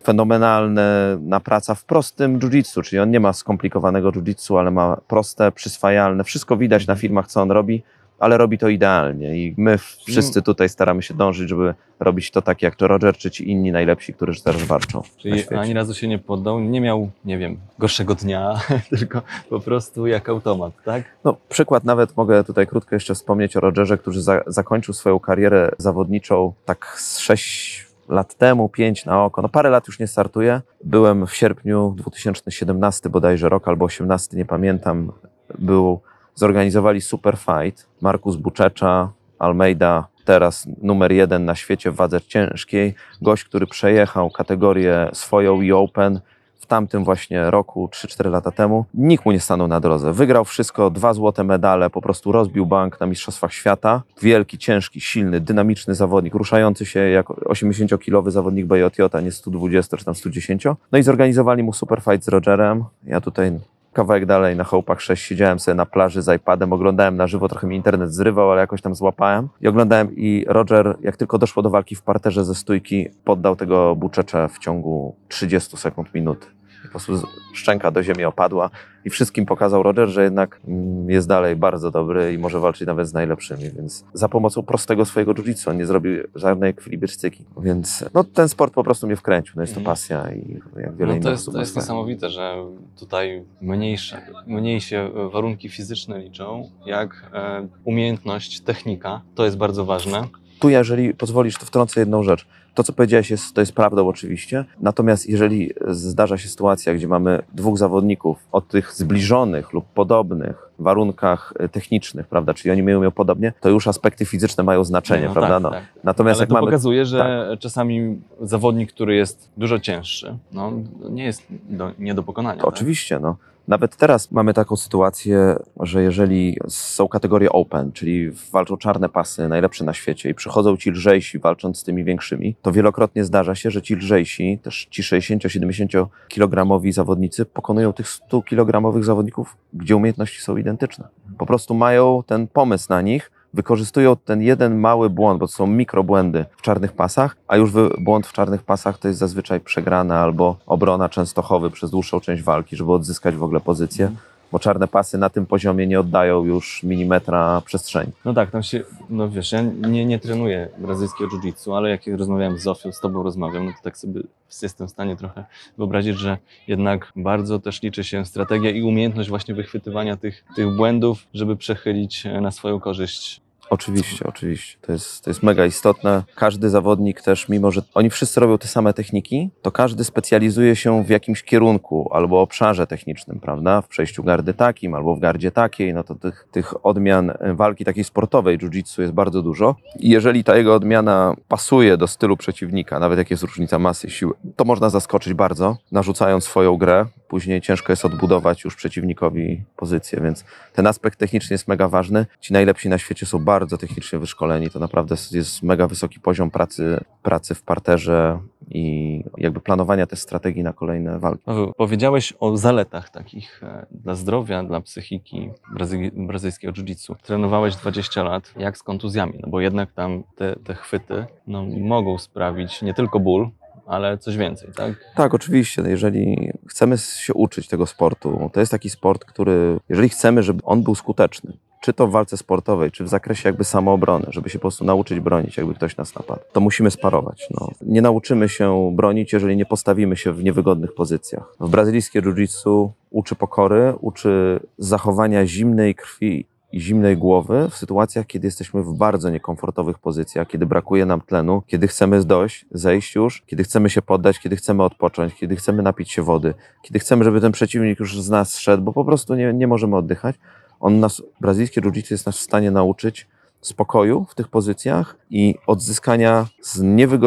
Fenomenalna 0.04 1.40
praca 1.44 1.74
w 1.74 1.84
prostym 1.84 2.38
jiu-jitsu, 2.38 2.82
czyli 2.82 3.00
on 3.00 3.10
nie 3.10 3.20
ma 3.20 3.32
skomplikowanego 3.32 4.12
jiu-jitsu, 4.12 4.58
ale 4.58 4.70
ma 4.70 4.96
proste, 5.08 5.52
przyswajalne. 5.52 6.24
Wszystko 6.24 6.56
widać 6.56 6.86
na 6.86 6.96
filmach, 6.96 7.26
co 7.26 7.42
on 7.42 7.50
robi, 7.50 7.82
ale 8.22 8.38
robi 8.38 8.58
to 8.58 8.68
idealnie 8.68 9.36
i 9.36 9.54
my 9.56 9.78
wszyscy 10.06 10.42
tutaj 10.42 10.68
staramy 10.68 11.02
się 11.02 11.14
dążyć, 11.14 11.48
żeby 11.48 11.74
robić 12.00 12.30
to 12.30 12.42
tak 12.42 12.62
jak 12.62 12.76
to 12.76 12.88
Roger, 12.88 13.16
czy 13.16 13.30
ci 13.30 13.50
inni 13.50 13.72
najlepsi, 13.72 14.14
którzy 14.14 14.42
teraz 14.42 14.62
walczą 14.62 15.02
Czyli 15.16 15.48
ani 15.48 15.72
razu 15.72 15.94
się 15.94 16.08
nie 16.08 16.18
poddał, 16.18 16.60
nie 16.60 16.80
miał, 16.80 17.10
nie 17.24 17.38
wiem, 17.38 17.56
gorszego 17.78 18.14
dnia, 18.14 18.60
tylko 18.96 19.22
po 19.50 19.60
prostu 19.60 20.06
jak 20.06 20.28
automat, 20.28 20.72
tak? 20.84 21.02
No, 21.24 21.36
przykład 21.48 21.84
nawet 21.84 22.16
mogę 22.16 22.44
tutaj 22.44 22.66
krótko 22.66 22.96
jeszcze 22.96 23.14
wspomnieć 23.14 23.56
o 23.56 23.60
Rogerze, 23.60 23.98
który 23.98 24.20
za, 24.20 24.40
zakończył 24.46 24.94
swoją 24.94 25.20
karierę 25.20 25.70
zawodniczą 25.78 26.52
tak 26.64 26.94
z 26.98 27.18
6 27.18 27.91
lat 28.08 28.34
temu, 28.34 28.68
5 28.68 29.06
na 29.06 29.24
oko. 29.24 29.42
No 29.42 29.48
parę 29.48 29.70
lat 29.70 29.86
już 29.86 29.98
nie 29.98 30.06
startuje. 30.06 30.60
Byłem 30.84 31.26
w 31.26 31.34
sierpniu 31.34 31.94
2017 31.96 33.10
bodajże 33.10 33.48
rok 33.48 33.68
albo 33.68 33.84
18, 33.84 34.36
nie 34.36 34.44
pamiętam. 34.44 35.12
Był, 35.58 36.00
zorganizowali 36.34 37.00
super 37.00 37.36
fight. 37.36 37.88
Markus 38.00 38.36
Buczecza, 38.36 39.12
Almeida, 39.38 40.06
teraz 40.24 40.68
numer 40.82 41.12
jeden 41.12 41.44
na 41.44 41.54
świecie 41.54 41.90
w 41.90 41.96
wadze 41.96 42.20
ciężkiej. 42.20 42.94
Gość, 43.22 43.44
który 43.44 43.66
przejechał 43.66 44.30
kategorię 44.30 45.10
swoją 45.12 45.60
i 45.60 45.72
Open 45.72 46.20
w 46.62 46.66
tamtym 46.66 47.04
właśnie 47.04 47.50
roku, 47.50 47.88
3-4 47.92 48.30
lata 48.30 48.50
temu, 48.50 48.84
nikt 48.94 49.26
mu 49.26 49.32
nie 49.32 49.40
stanął 49.40 49.68
na 49.68 49.80
drodze. 49.80 50.12
Wygrał 50.12 50.44
wszystko, 50.44 50.90
dwa 50.90 51.14
złote 51.14 51.44
medale, 51.44 51.90
po 51.90 52.02
prostu 52.02 52.32
rozbił 52.32 52.66
bank 52.66 53.00
na 53.00 53.06
Mistrzostwach 53.06 53.52
Świata. 53.52 54.02
Wielki, 54.22 54.58
ciężki, 54.58 55.00
silny, 55.00 55.40
dynamiczny 55.40 55.94
zawodnik, 55.94 56.34
ruszający 56.34 56.86
się 56.86 57.00
jak 57.00 57.26
80-kilowy 57.26 58.30
zawodnik 58.30 58.66
BJJ, 58.66 59.02
a 59.12 59.20
nie 59.20 59.32
120 59.32 59.96
czy 59.96 60.04
tam 60.04 60.14
110. 60.14 60.64
No 60.92 60.98
i 60.98 61.02
zorganizowali 61.02 61.62
mu 61.62 61.72
super 61.72 62.00
fight 62.02 62.24
z 62.24 62.28
Rogerem. 62.28 62.84
Ja 63.04 63.20
tutaj 63.20 63.52
kawałek 63.92 64.26
dalej 64.26 64.56
na 64.56 64.64
Hołpach 64.64 65.00
6 65.00 65.24
siedziałem 65.24 65.58
sobie 65.58 65.74
na 65.74 65.86
plaży 65.86 66.22
z 66.22 66.36
iPadem, 66.36 66.72
oglądałem 66.72 67.16
na 67.16 67.26
żywo, 67.26 67.48
trochę 67.48 67.66
mi 67.66 67.76
internet 67.76 68.14
zrywał, 68.14 68.52
ale 68.52 68.60
jakoś 68.60 68.82
tam 68.82 68.94
złapałem. 68.94 69.48
I 69.60 69.68
oglądałem 69.68 70.16
i 70.16 70.44
Roger, 70.48 70.96
jak 71.00 71.16
tylko 71.16 71.38
doszło 71.38 71.62
do 71.62 71.70
walki 71.70 71.94
w 71.94 72.02
parterze 72.02 72.44
ze 72.44 72.54
stójki, 72.54 73.08
poddał 73.24 73.56
tego 73.56 73.96
buczecza 73.96 74.48
w 74.48 74.58
ciągu 74.58 75.16
30 75.28 75.76
sekund, 75.76 76.14
minuty. 76.14 76.46
Po 76.82 76.88
prostu 76.88 77.26
szczęka 77.54 77.90
do 77.90 78.02
ziemi 78.02 78.24
opadła 78.24 78.70
i 79.04 79.10
wszystkim 79.10 79.46
pokazał 79.46 79.82
Roger, 79.82 80.08
że 80.08 80.24
jednak 80.24 80.60
mm, 80.68 81.10
jest 81.10 81.28
dalej 81.28 81.56
bardzo 81.56 81.90
dobry 81.90 82.32
i 82.32 82.38
może 82.38 82.60
walczyć 82.60 82.86
nawet 82.86 83.08
z 83.08 83.12
najlepszymi, 83.12 83.70
więc 83.76 84.04
za 84.12 84.28
pomocą 84.28 84.62
prostego 84.62 85.04
swojego 85.04 85.34
jiu-jitsu 85.34 85.70
on 85.70 85.76
nie 85.76 85.86
zrobił 85.86 86.22
żadnej 86.34 86.70
ekwilibrystyki. 86.70 87.44
Więc 87.62 88.04
no, 88.14 88.24
ten 88.24 88.48
sport 88.48 88.74
po 88.74 88.84
prostu 88.84 89.06
mnie 89.06 89.16
wkręcił, 89.16 89.52
no 89.56 89.62
jest 89.62 89.74
to 89.74 89.80
Mhm. 89.80 89.92
pasja 89.96 90.32
i 90.32 90.60
jak 90.76 90.96
wiele 90.96 91.06
No 91.06 91.12
innych 91.12 91.22
to 91.22 91.30
jest, 91.30 91.52
to 91.52 91.60
jest 91.60 91.76
niesamowite, 91.76 92.30
że 92.30 92.64
tutaj 92.98 93.44
mniejsze, 93.60 94.22
mniej 94.46 94.80
się 94.80 95.10
warunki 95.32 95.68
fizyczne 95.68 96.18
liczą, 96.18 96.70
jak 96.86 97.30
e, 97.32 97.68
umiejętność, 97.84 98.60
technika. 98.60 99.20
To 99.34 99.44
jest 99.44 99.56
bardzo 99.56 99.84
ważne. 99.84 100.24
Tu, 100.60 100.68
jeżeli 100.68 101.14
pozwolisz, 101.14 101.58
to 101.58 101.66
wtrącę 101.66 102.00
jedną 102.00 102.22
rzecz. 102.22 102.46
To, 102.74 102.82
co 102.82 102.92
powiedziałeś, 102.92 103.30
jest, 103.30 103.54
to 103.54 103.60
jest 103.60 103.72
prawdą 103.72 104.08
oczywiście. 104.08 104.64
Natomiast 104.80 105.28
jeżeli 105.28 105.70
zdarza 105.88 106.38
się 106.38 106.48
sytuacja, 106.48 106.94
gdzie 106.94 107.08
mamy 107.08 107.42
dwóch 107.54 107.78
zawodników 107.78 108.38
o 108.52 108.60
tych 108.60 108.92
zbliżonych 108.92 109.72
lub 109.72 109.84
podobnych 109.86 110.72
warunkach 110.78 111.52
e, 111.58 111.68
technicznych, 111.68 112.26
prawda, 112.26 112.54
czyli 112.54 112.72
oni 112.72 112.82
mają 112.82 113.10
podobnie, 113.10 113.52
to 113.60 113.68
już 113.68 113.88
aspekty 113.88 114.24
fizyczne 114.24 114.64
mają 114.64 114.84
znaczenie, 114.84 115.22
Nie, 115.22 115.28
no 115.28 115.34
prawda? 115.34 115.54
tak, 115.54 115.62
no. 115.62 115.70
tak. 115.70 116.04
Natomiast 116.04 116.38
Ale 116.38 116.42
jak 116.42 116.48
to 116.48 116.54
mamy 116.54 116.66
pokazuje, 116.66 117.06
że 117.06 117.56
czasami 117.60 118.20
zawodnik, 118.40 118.92
który 118.92 119.16
jest 119.16 119.50
dużo 119.56 119.78
cięższy, 119.78 120.36
no, 120.52 120.72
nie 121.10 121.24
jest 121.24 121.42
do, 121.68 121.90
nie 121.98 122.14
do 122.14 122.22
pokonania. 122.22 122.60
Tak? 122.60 122.68
oczywiście, 122.68 123.18
no. 123.18 123.36
Nawet 123.68 123.96
teraz 123.96 124.30
mamy 124.30 124.54
taką 124.54 124.76
sytuację, 124.76 125.56
że 125.80 126.02
jeżeli 126.02 126.56
są 126.68 127.08
kategorie 127.08 127.52
open, 127.52 127.92
czyli 127.92 128.30
walczą 128.52 128.76
czarne 128.76 129.08
pasy, 129.08 129.48
najlepsze 129.48 129.84
na 129.84 129.92
świecie, 129.92 130.30
i 130.30 130.34
przychodzą 130.34 130.76
ci 130.76 130.90
lżejsi 130.90 131.38
walcząc 131.38 131.78
z 131.78 131.84
tymi 131.84 132.04
większymi, 132.04 132.56
to 132.62 132.72
wielokrotnie 132.72 133.24
zdarza 133.24 133.54
się, 133.54 133.70
że 133.70 133.82
ci 133.82 133.96
lżejsi, 133.96 134.58
też 134.62 134.86
ci 134.90 135.02
60-70 135.02 136.06
kilogramowi 136.28 136.92
zawodnicy, 136.92 137.44
pokonują 137.44 137.92
tych 137.92 138.08
100 138.08 138.42
kilogramowych 138.42 139.04
zawodników, 139.04 139.56
gdzie 139.72 139.96
umiejętności 139.96 140.40
są 140.40 140.56
identyczne. 140.56 141.08
Po 141.38 141.46
prostu 141.46 141.74
mają 141.74 142.22
ten 142.26 142.48
pomysł 142.48 142.86
na 142.88 143.02
nich, 143.02 143.30
wykorzystują 143.54 144.16
ten 144.16 144.42
jeden 144.42 144.78
mały 144.78 145.10
błąd, 145.10 145.40
bo 145.40 145.46
to 145.46 145.52
są 145.52 145.66
mikrobłędy 145.66 146.44
w 146.56 146.62
czarnych 146.62 146.92
pasach, 146.92 147.36
a 147.48 147.56
już 147.56 147.72
błąd 147.98 148.26
w 148.26 148.32
czarnych 148.32 148.62
pasach 148.62 148.98
to 148.98 149.08
jest 149.08 149.20
zazwyczaj 149.20 149.60
przegrana 149.60 150.20
albo 150.20 150.56
obrona 150.66 151.08
Częstochowy 151.08 151.70
przez 151.70 151.90
dłuższą 151.90 152.20
część 152.20 152.42
walki, 152.42 152.76
żeby 152.76 152.92
odzyskać 152.92 153.34
w 153.36 153.42
ogóle 153.42 153.60
pozycję, 153.60 154.10
bo 154.52 154.58
czarne 154.58 154.88
pasy 154.88 155.18
na 155.18 155.30
tym 155.30 155.46
poziomie 155.46 155.86
nie 155.86 156.00
oddają 156.00 156.44
już 156.44 156.82
milimetra 156.82 157.62
przestrzeni. 157.64 158.12
No 158.24 158.34
tak, 158.34 158.50
tam 158.50 158.62
się, 158.62 158.82
no 159.10 159.30
wiesz, 159.30 159.52
ja 159.52 159.62
nie, 159.62 160.06
nie 160.06 160.18
trenuję 160.18 160.68
brazylijskiego 160.78 161.30
jiu-jitsu, 161.36 161.76
ale 161.76 161.90
jak 161.90 162.06
rozmawiałem 162.06 162.58
z 162.58 162.62
Zofią, 162.62 162.92
z 162.92 163.00
tobą 163.00 163.22
rozmawiam, 163.22 163.66
no 163.66 163.72
to 163.72 163.78
tak 163.82 163.98
sobie 163.98 164.20
jestem 164.62 164.88
w 164.88 164.90
stanie 164.90 165.16
trochę 165.16 165.44
wyobrazić, 165.78 166.18
że 166.18 166.38
jednak 166.68 167.12
bardzo 167.16 167.58
też 167.58 167.82
liczy 167.82 168.04
się 168.04 168.24
strategia 168.24 168.70
i 168.70 168.82
umiejętność 168.82 169.28
właśnie 169.28 169.54
wychwytywania 169.54 170.16
tych, 170.16 170.44
tych 170.56 170.76
błędów, 170.76 171.26
żeby 171.34 171.56
przechylić 171.56 172.24
na 172.40 172.50
swoją 172.50 172.80
korzyść. 172.80 173.40
Oczywiście, 173.72 174.24
oczywiście. 174.28 174.78
To 174.80 174.92
jest, 174.92 175.24
to 175.24 175.30
jest 175.30 175.42
mega 175.42 175.66
istotne. 175.66 176.22
Każdy 176.34 176.70
zawodnik 176.70 177.20
też, 177.20 177.48
mimo 177.48 177.70
że 177.70 177.82
oni 177.94 178.10
wszyscy 178.10 178.40
robią 178.40 178.58
te 178.58 178.68
same 178.68 178.92
techniki, 178.94 179.50
to 179.62 179.70
każdy 179.70 180.04
specjalizuje 180.04 180.76
się 180.76 181.04
w 181.04 181.08
jakimś 181.08 181.42
kierunku 181.42 182.08
albo 182.12 182.40
obszarze 182.40 182.86
technicznym, 182.86 183.40
prawda? 183.40 183.82
W 183.82 183.88
przejściu 183.88 184.24
gardy 184.24 184.54
takim 184.54 184.94
albo 184.94 185.16
w 185.16 185.20
gardzie 185.20 185.50
takiej, 185.50 185.94
no 185.94 186.04
to 186.04 186.14
tych, 186.14 186.48
tych 186.50 186.86
odmian 186.86 187.30
e, 187.30 187.54
walki 187.54 187.84
takiej 187.84 188.04
sportowej 188.04 188.58
jiu-jitsu 188.58 189.00
jest 189.00 189.12
bardzo 189.12 189.42
dużo. 189.42 189.76
I 189.98 190.10
jeżeli 190.10 190.44
ta 190.44 190.56
jego 190.56 190.74
odmiana 190.74 191.34
pasuje 191.48 191.96
do 191.96 192.06
stylu 192.06 192.36
przeciwnika, 192.36 192.98
nawet 192.98 193.18
jak 193.18 193.30
jest 193.30 193.42
różnica 193.42 193.78
masy 193.78 194.10
siły, 194.10 194.32
to 194.56 194.64
można 194.64 194.90
zaskoczyć 194.90 195.34
bardzo, 195.34 195.76
narzucając 195.92 196.44
swoją 196.44 196.76
grę. 196.76 197.06
Później 197.32 197.60
ciężko 197.60 197.92
jest 197.92 198.04
odbudować 198.04 198.64
już 198.64 198.76
przeciwnikowi 198.76 199.62
pozycję, 199.76 200.20
więc 200.20 200.44
ten 200.72 200.86
aspekt 200.86 201.18
techniczny 201.18 201.54
jest 201.54 201.68
mega 201.68 201.88
ważny. 201.88 202.26
Ci 202.40 202.52
najlepsi 202.52 202.88
na 202.88 202.98
świecie 202.98 203.26
są 203.26 203.38
bardzo 203.38 203.78
technicznie 203.78 204.18
wyszkoleni. 204.18 204.70
To 204.70 204.78
naprawdę 204.78 205.14
jest- 205.32 205.62
mega 205.62 205.86
wysoki 205.86 206.20
poziom 206.20 206.50
pracy, 206.50 207.00
pracy 207.22 207.54
w 207.54 207.62
parterze 207.62 208.38
i 208.70 209.24
jakby 209.38 209.60
planowania 209.60 210.06
też 210.06 210.18
strategii 210.18 210.62
na 210.62 210.72
kolejne 210.72 211.18
walki. 211.18 211.44
Powiedziałeś 211.76 212.32
o 212.40 212.56
zaletach 212.56 213.10
takich 213.10 213.62
e, 213.62 213.86
dla 213.90 214.14
zdrowia, 214.14 214.62
dla 214.64 214.80
psychiki 214.80 215.50
brazy, 215.74 216.10
brazylijskiego 216.14 216.72
jiu-jitsu. 216.72 217.14
Trenowałeś 217.22 217.76
20 217.76 218.22
lat, 218.22 218.52
jak 218.56 218.78
z 218.78 218.82
kontuzjami, 218.82 219.38
no 219.42 219.48
bo 219.48 219.60
jednak 219.60 219.92
tam 219.92 220.22
te, 220.36 220.56
te 220.64 220.74
chwyty 220.74 221.26
no, 221.46 221.64
mogą 221.80 222.18
sprawić 222.18 222.82
nie 222.82 222.94
tylko 222.94 223.20
ból, 223.20 223.50
ale 223.86 224.18
coś 224.18 224.36
więcej, 224.36 224.70
tak? 224.76 224.92
Tak, 225.16 225.34
oczywiście. 225.34 225.82
Jeżeli 225.86 226.52
chcemy 226.68 226.98
się 226.98 227.34
uczyć 227.34 227.68
tego 227.68 227.86
sportu, 227.86 228.50
to 228.52 228.60
jest 228.60 228.72
taki 228.72 228.90
sport, 228.90 229.24
który, 229.24 229.80
jeżeli 229.88 230.08
chcemy, 230.08 230.42
żeby 230.42 230.60
on 230.64 230.82
był 230.82 230.94
skuteczny, 230.94 231.52
czy 231.80 231.92
to 231.92 232.06
w 232.06 232.10
walce 232.10 232.36
sportowej, 232.36 232.90
czy 232.90 233.04
w 233.04 233.08
zakresie 233.08 233.48
jakby 233.48 233.64
samoobrony, 233.64 234.26
żeby 234.28 234.50
się 234.50 234.58
po 234.58 234.62
prostu 234.62 234.84
nauczyć 234.84 235.20
bronić, 235.20 235.56
jakby 235.56 235.74
ktoś 235.74 235.96
nas 235.96 236.14
napadł, 236.14 236.40
to 236.52 236.60
musimy 236.60 236.90
sparować. 236.90 237.48
No. 237.50 237.68
Nie 237.82 238.02
nauczymy 238.02 238.48
się 238.48 238.92
bronić, 238.96 239.32
jeżeli 239.32 239.56
nie 239.56 239.66
postawimy 239.66 240.16
się 240.16 240.32
w 240.32 240.44
niewygodnych 240.44 240.94
pozycjach. 240.94 241.54
W 241.60 241.70
brazylijskie 241.70 242.22
jiu-jitsu 242.22 242.88
uczy 243.10 243.34
pokory, 243.34 243.94
uczy 244.00 244.60
zachowania 244.78 245.46
zimnej 245.46 245.94
krwi 245.94 246.46
zimnej 246.80 247.16
głowy 247.16 247.68
w 247.70 247.76
sytuacjach, 247.76 248.26
kiedy 248.26 248.46
jesteśmy 248.46 248.82
w 248.82 248.94
bardzo 248.94 249.30
niekomfortowych 249.30 249.98
pozycjach, 249.98 250.48
kiedy 250.48 250.66
brakuje 250.66 251.06
nam 251.06 251.20
tlenu, 251.20 251.62
kiedy 251.66 251.88
chcemy 251.88 252.24
dojść, 252.24 252.66
zejść 252.70 253.14
już, 253.14 253.42
kiedy 253.46 253.64
chcemy 253.64 253.90
się 253.90 254.02
poddać, 254.02 254.38
kiedy 254.38 254.56
chcemy 254.56 254.82
odpocząć, 254.82 255.34
kiedy 255.34 255.56
chcemy 255.56 255.82
napić 255.82 256.12
się 256.12 256.22
wody, 256.22 256.54
kiedy 256.82 256.98
chcemy, 256.98 257.24
żeby 257.24 257.40
ten 257.40 257.52
przeciwnik 257.52 258.00
już 258.00 258.20
z 258.22 258.30
nas 258.30 258.58
szedł, 258.58 258.82
bo 258.82 258.92
po 258.92 259.04
prostu 259.04 259.34
nie, 259.34 259.52
nie 259.52 259.66
możemy 259.66 259.96
oddychać. 259.96 260.36
On 260.80 261.00
nas, 261.00 261.22
brazylijskie 261.40 261.80
jiu-jitsu 261.80 262.10
jest 262.10 262.26
nas 262.26 262.36
w 262.36 262.40
stanie 262.40 262.70
nauczyć 262.70 263.26
spokoju 263.60 264.26
w 264.28 264.34
tych 264.34 264.48
pozycjach 264.48 265.16
i 265.30 265.54
odzyskania 265.66 266.46
z 266.62 266.80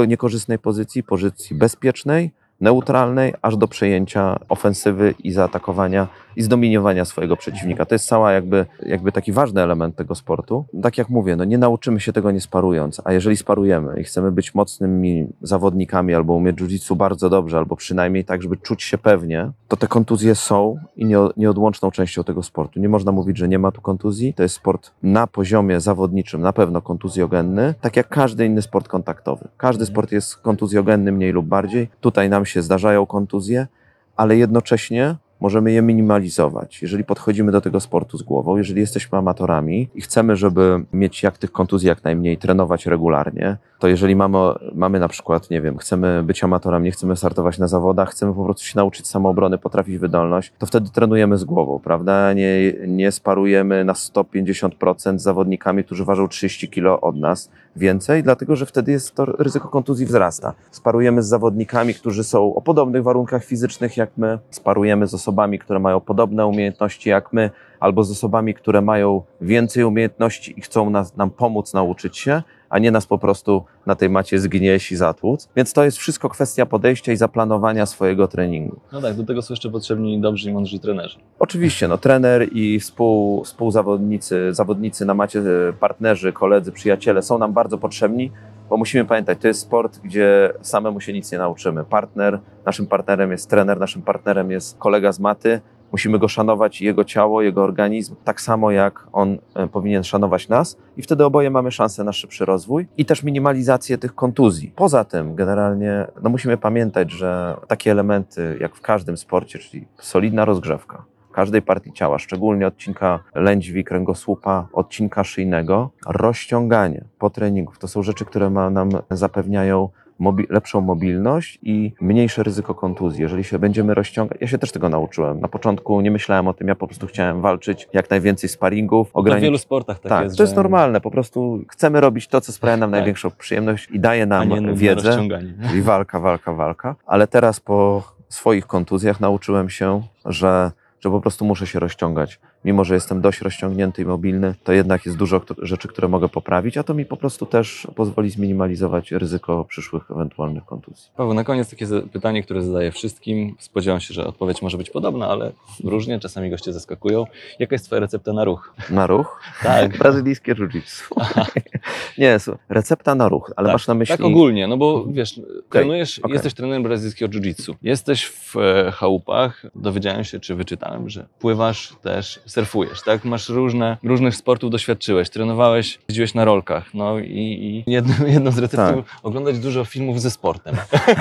niekorzystnej 0.07 0.59
pozycji, 0.59 1.03
pozycji 1.03 1.55
bezpiecznej, 1.55 2.31
neutralnej, 2.61 3.33
aż 3.41 3.57
do 3.57 3.67
przejęcia 3.67 4.39
ofensywy 4.49 5.15
i 5.19 5.31
zaatakowania 5.31 6.07
i 6.35 6.41
zdominowania 6.41 7.05
swojego 7.05 7.37
przeciwnika. 7.37 7.85
To 7.85 7.95
jest 7.95 8.07
cała 8.07 8.31
jakby, 8.31 8.65
jakby 8.83 9.11
taki 9.11 9.31
ważny 9.31 9.61
element 9.61 9.95
tego 9.95 10.15
sportu. 10.15 10.65
Tak 10.83 10.97
jak 10.97 11.09
mówię, 11.09 11.35
no 11.35 11.43
nie 11.43 11.57
nauczymy 11.57 11.99
się 11.99 12.13
tego 12.13 12.31
nie 12.31 12.41
sparując, 12.41 13.01
a 13.03 13.13
jeżeli 13.13 13.37
sparujemy 13.37 13.99
i 13.99 14.03
chcemy 14.03 14.31
być 14.31 14.55
mocnymi 14.55 15.27
zawodnikami 15.41 16.13
albo 16.13 16.33
umieć 16.33 16.57
jiu-jitsu 16.57 16.95
bardzo 16.95 17.29
dobrze, 17.29 17.57
albo 17.57 17.75
przynajmniej 17.75 18.25
tak, 18.25 18.41
żeby 18.41 18.57
czuć 18.57 18.83
się 18.83 18.97
pewnie, 18.97 19.51
to 19.67 19.77
te 19.77 19.87
kontuzje 19.87 20.35
są 20.35 20.77
i 20.95 21.05
nie, 21.05 21.17
nieodłączną 21.37 21.91
częścią 21.91 22.23
tego 22.23 22.43
sportu. 22.43 22.79
Nie 22.79 22.89
można 22.89 23.11
mówić, 23.11 23.37
że 23.37 23.47
nie 23.47 23.59
ma 23.59 23.71
tu 23.71 23.81
kontuzji. 23.81 24.33
To 24.33 24.43
jest 24.43 24.55
sport 24.55 24.91
na 25.03 25.27
poziomie 25.27 25.79
zawodniczym, 25.79 26.41
na 26.41 26.53
pewno 26.53 26.81
kontuzjogenny, 26.81 27.73
tak 27.81 27.95
jak 27.95 28.09
każdy 28.09 28.45
inny 28.45 28.61
sport 28.61 28.87
kontaktowy. 28.87 29.47
Każdy 29.57 29.85
sport 29.85 30.11
jest 30.11 30.35
kontuzjogenny 30.35 31.11
mniej 31.11 31.31
lub 31.31 31.45
bardziej. 31.45 31.89
Tutaj 32.01 32.29
nam 32.29 32.45
się 32.45 32.61
zdarzają 32.61 33.05
kontuzje, 33.05 33.67
ale 34.15 34.37
jednocześnie 34.37 35.15
możemy 35.45 35.71
je 35.71 35.81
minimalizować. 35.81 36.81
Jeżeli 36.81 37.03
podchodzimy 37.03 37.51
do 37.51 37.61
tego 37.61 37.79
sportu 37.79 38.17
z 38.17 38.23
głową, 38.23 38.57
jeżeli 38.57 38.81
jesteśmy 38.81 39.17
amatorami 39.17 39.89
i 39.95 40.01
chcemy, 40.01 40.35
żeby 40.35 40.85
mieć 40.93 41.23
jak 41.23 41.37
tych 41.37 41.51
kontuzji 41.51 41.87
jak 41.87 42.03
najmniej, 42.03 42.37
trenować 42.37 42.85
regularnie, 42.85 43.57
to 43.79 43.87
jeżeli 43.87 44.15
mamy, 44.15 44.37
mamy 44.75 44.99
na 44.99 45.07
przykład, 45.07 45.49
nie 45.49 45.61
wiem, 45.61 45.77
chcemy 45.77 46.23
być 46.23 46.43
amatorem, 46.43 46.83
nie 46.83 46.91
chcemy 46.91 47.15
startować 47.15 47.59
na 47.59 47.67
zawodach, 47.67 48.09
chcemy 48.09 48.33
po 48.33 48.43
prostu 48.43 48.65
się 48.65 48.73
nauczyć 48.75 49.07
samoobrony, 49.07 49.57
potrafić 49.57 49.97
wydolność, 49.97 50.53
to 50.57 50.65
wtedy 50.65 50.89
trenujemy 50.89 51.37
z 51.37 51.43
głową, 51.43 51.79
prawda? 51.79 52.33
Nie, 52.33 52.73
nie 52.87 53.11
sparujemy 53.11 53.85
na 53.85 53.93
150% 53.93 55.19
z 55.19 55.21
zawodnikami, 55.21 55.83
którzy 55.83 56.05
ważą 56.05 56.27
30 56.27 56.69
kg 56.69 57.03
od 57.03 57.15
nas 57.15 57.51
więcej, 57.75 58.23
dlatego 58.23 58.55
że 58.55 58.65
wtedy 58.65 58.91
jest 58.91 59.15
to 59.15 59.25
ryzyko 59.25 59.67
kontuzji 59.67 60.05
wzrasta. 60.05 60.53
Sparujemy 60.71 61.23
z 61.23 61.27
zawodnikami, 61.27 61.93
którzy 61.93 62.23
są 62.23 62.55
o 62.55 62.61
podobnych 62.61 63.03
warunkach 63.03 63.45
fizycznych 63.45 63.97
jak 63.97 64.09
my, 64.17 64.39
sparujemy 64.49 65.07
z 65.07 65.13
osobami, 65.13 65.59
które 65.59 65.79
mają 65.79 65.99
podobne 65.99 66.47
umiejętności 66.47 67.09
jak 67.09 67.33
my, 67.33 67.49
albo 67.79 68.03
z 68.03 68.11
osobami, 68.11 68.53
które 68.53 68.81
mają 68.81 69.21
więcej 69.41 69.83
umiejętności 69.83 70.59
i 70.59 70.61
chcą 70.61 70.89
nas, 70.89 71.15
nam 71.17 71.29
pomóc 71.29 71.73
nauczyć 71.73 72.17
się, 72.17 72.43
a 72.69 72.79
nie 72.79 72.91
nas 72.91 73.05
po 73.05 73.17
prostu 73.17 73.63
na 73.85 73.95
tej 73.95 74.09
macie 74.09 74.39
zgnieść 74.39 74.91
i 74.91 74.95
zatłuc. 74.95 75.49
Więc 75.55 75.73
to 75.73 75.83
jest 75.83 75.97
wszystko 75.97 76.29
kwestia 76.29 76.65
podejścia 76.65 77.11
i 77.11 77.17
zaplanowania 77.17 77.85
swojego 77.85 78.27
treningu. 78.27 78.79
No 78.91 79.01
tak, 79.01 79.15
do 79.15 79.23
tego 79.23 79.41
są 79.41 79.53
jeszcze 79.53 79.69
potrzebni 79.69 80.21
dobrzy 80.21 80.49
i 80.49 80.53
mądrzy 80.53 80.79
trenerzy. 80.79 81.17
Oczywiście, 81.39 81.87
no, 81.87 81.97
trener 81.97 82.47
i 82.51 82.79
współ, 82.79 83.43
współzawodnicy, 83.43 84.53
zawodnicy 84.53 85.05
na 85.05 85.13
macie, 85.13 85.39
e, 85.39 85.73
partnerzy, 85.73 86.33
koledzy, 86.33 86.71
przyjaciele 86.71 87.21
są 87.21 87.37
nam 87.37 87.53
bardzo 87.53 87.77
potrzebni, 87.77 88.31
bo 88.69 88.77
musimy 88.77 89.05
pamiętać, 89.05 89.37
to 89.41 89.47
jest 89.47 89.61
sport, 89.61 89.99
gdzie 90.03 90.53
samemu 90.61 91.01
się 91.01 91.13
nic 91.13 91.31
nie 91.31 91.37
nauczymy. 91.37 91.83
Partner, 91.83 92.39
naszym 92.65 92.87
partnerem 92.87 93.31
jest 93.31 93.49
trener, 93.49 93.79
naszym 93.79 94.01
partnerem 94.01 94.51
jest 94.51 94.77
kolega 94.77 95.11
z 95.11 95.19
maty. 95.19 95.61
Musimy 95.91 96.19
go 96.19 96.27
szanować, 96.27 96.81
jego 96.81 97.03
ciało, 97.03 97.41
jego 97.41 97.63
organizm, 97.63 98.15
tak 98.23 98.41
samo 98.41 98.71
jak 98.71 99.07
on 99.13 99.37
e, 99.55 99.67
powinien 99.67 100.03
szanować 100.03 100.49
nas, 100.49 100.77
i 100.97 101.01
wtedy 101.01 101.25
oboje 101.25 101.49
mamy 101.49 101.71
szansę 101.71 102.03
na 102.03 102.13
szybszy 102.13 102.45
rozwój 102.45 102.87
i 102.97 103.05
też 103.05 103.23
minimalizację 103.23 103.97
tych 103.97 104.15
kontuzji. 104.15 104.71
Poza 104.75 105.03
tym, 105.03 105.35
generalnie, 105.35 106.07
no 106.23 106.29
musimy 106.29 106.57
pamiętać, 106.57 107.11
że 107.11 107.57
takie 107.67 107.91
elementy, 107.91 108.57
jak 108.61 108.75
w 108.75 108.81
każdym 108.81 109.17
sporcie, 109.17 109.59
czyli 109.59 109.87
solidna 109.97 110.45
rozgrzewka, 110.45 111.05
każdej 111.31 111.61
partii 111.61 111.93
ciała, 111.93 112.19
szczególnie 112.19 112.67
odcinka 112.67 113.19
lędźwi, 113.35 113.83
kręgosłupa, 113.83 114.67
odcinka 114.73 115.23
szyjnego, 115.23 115.89
rozciąganie 116.07 117.03
po 117.19 117.29
treningu. 117.29 117.73
To 117.79 117.87
są 117.87 118.03
rzeczy, 118.03 118.25
które 118.25 118.49
ma, 118.49 118.69
nam 118.69 118.89
zapewniają 119.11 119.89
mobi- 120.19 120.45
lepszą 120.49 120.81
mobilność 120.81 121.59
i 121.63 121.91
mniejsze 122.01 122.43
ryzyko 122.43 122.75
kontuzji. 122.75 123.21
Jeżeli 123.21 123.43
się 123.43 123.59
będziemy 123.59 123.93
rozciągać, 123.93 124.37
ja 124.41 124.47
się 124.47 124.57
też 124.57 124.71
tego 124.71 124.89
nauczyłem. 124.89 125.39
Na 125.39 125.47
początku 125.47 126.01
nie 126.01 126.11
myślałem 126.11 126.47
o 126.47 126.53
tym, 126.53 126.67
ja 126.67 126.75
po 126.75 126.87
prostu 126.87 127.07
chciałem 127.07 127.41
walczyć, 127.41 127.87
jak 127.93 128.09
najwięcej 128.09 128.49
sparingów, 128.49 129.11
No, 129.15 129.21
w 129.23 129.39
wielu 129.39 129.57
sportach 129.57 129.99
tak, 129.99 130.09
Tak, 130.09 130.23
jest, 130.23 130.37
to 130.37 130.43
jest 130.43 130.53
że- 130.55 130.61
normalne. 130.61 131.01
Po 131.01 131.11
prostu 131.11 131.59
chcemy 131.69 132.01
robić 132.01 132.27
to, 132.27 132.41
co 132.41 132.51
sprawia 132.51 132.77
nam 132.77 132.89
Tak. 132.91 132.97
największą 132.99 133.31
przyjemność 133.31 133.89
i 133.91 133.99
daje 133.99 134.25
nam 134.25 134.75
wiedzę. 134.75 135.17
I 135.77 135.81
walka, 135.81 136.19
walka, 136.19 136.53
walka. 136.53 136.95
Ale 137.05 137.27
teraz 137.27 137.59
po 137.59 138.03
swoich 138.29 138.67
kontuzjach 138.67 139.19
nauczyłem 139.19 139.69
się, 139.69 140.01
że, 140.25 140.71
że 140.99 141.09
po 141.09 141.21
prostu 141.21 141.45
muszę 141.45 141.67
się 141.67 141.79
rozciągać. 141.79 142.39
Mimo, 142.65 142.83
że 142.83 142.93
jestem 142.93 143.21
dość 143.21 143.41
rozciągnięty 143.41 144.01
i 144.01 144.05
mobilny, 144.05 144.55
to 144.63 144.73
jednak 144.73 145.05
jest 145.05 145.17
dużo 145.17 145.41
rzeczy, 145.61 145.87
które 145.87 146.07
mogę 146.07 146.29
poprawić, 146.29 146.77
a 146.77 146.83
to 146.83 146.93
mi 146.93 147.05
po 147.05 147.17
prostu 147.17 147.45
też 147.45 147.87
pozwoli 147.95 148.29
zminimalizować 148.29 149.11
ryzyko 149.11 149.65
przyszłych 149.65 150.11
ewentualnych 150.11 150.65
kontuzji. 150.65 151.09
Paweł, 151.17 151.33
na 151.33 151.43
koniec 151.43 151.69
takie 151.69 151.85
pytanie, 152.13 152.43
które 152.43 152.61
zadaję 152.61 152.91
wszystkim. 152.91 153.55
Spodziewam 153.59 153.99
się, 153.99 154.13
że 154.13 154.27
odpowiedź 154.27 154.61
może 154.61 154.77
być 154.77 154.89
podobna, 154.89 155.27
ale 155.27 155.51
różnie, 155.83 156.19
czasami 156.19 156.49
goście 156.49 156.73
zaskakują. 156.73 157.25
Jaka 157.59 157.75
jest 157.75 157.85
Twoja 157.85 157.99
recepta 157.99 158.33
na 158.33 158.43
ruch? 158.43 158.73
Na 158.89 159.07
ruch? 159.07 159.41
Tak. 159.63 159.97
Brazylijskie 159.99 160.55
jiu-jitsu. 160.55 161.03
Nie, 162.17 162.37
recepta 162.69 163.15
na 163.15 163.29
ruch, 163.29 163.51
ale 163.55 163.67
tak, 163.67 163.73
masz 163.73 163.87
na 163.87 163.93
myśli... 163.93 164.17
Tak 164.17 164.25
ogólnie, 164.25 164.67
no 164.67 164.77
bo 164.77 165.05
wiesz, 165.09 165.41
trenujesz, 165.69 166.19
okej. 166.19 166.33
jesteś 166.33 166.53
trenerem 166.53 166.83
brazylijskiego 166.83 167.33
jiu-jitsu. 167.33 167.73
Jesteś 167.81 168.25
w 168.25 168.57
e, 168.57 168.91
chałupach, 168.91 169.65
dowiedziałem 169.75 170.23
się, 170.23 170.39
czy 170.39 170.55
wyczytałem, 170.55 171.09
że 171.09 171.25
pływasz 171.39 171.95
też, 172.01 172.39
surfujesz, 172.55 173.01
tak? 173.01 173.25
Masz 173.25 173.49
różne, 173.49 173.97
różnych 174.03 174.35
sportów 174.35 174.71
doświadczyłeś, 174.71 175.29
trenowałeś, 175.29 175.99
jeździłeś 176.09 176.33
na 176.33 176.45
rolkach, 176.45 176.93
no 176.93 177.19
i, 177.19 177.83
i 177.87 177.91
jedno, 177.91 178.13
jedną 178.35 178.51
z 178.51 178.57
recept 178.57 178.83
Tak. 178.83 178.95
oglądać 179.23 179.59
dużo 179.59 179.85
filmów 179.85 180.21
ze 180.21 180.31
sportem. 180.31 180.75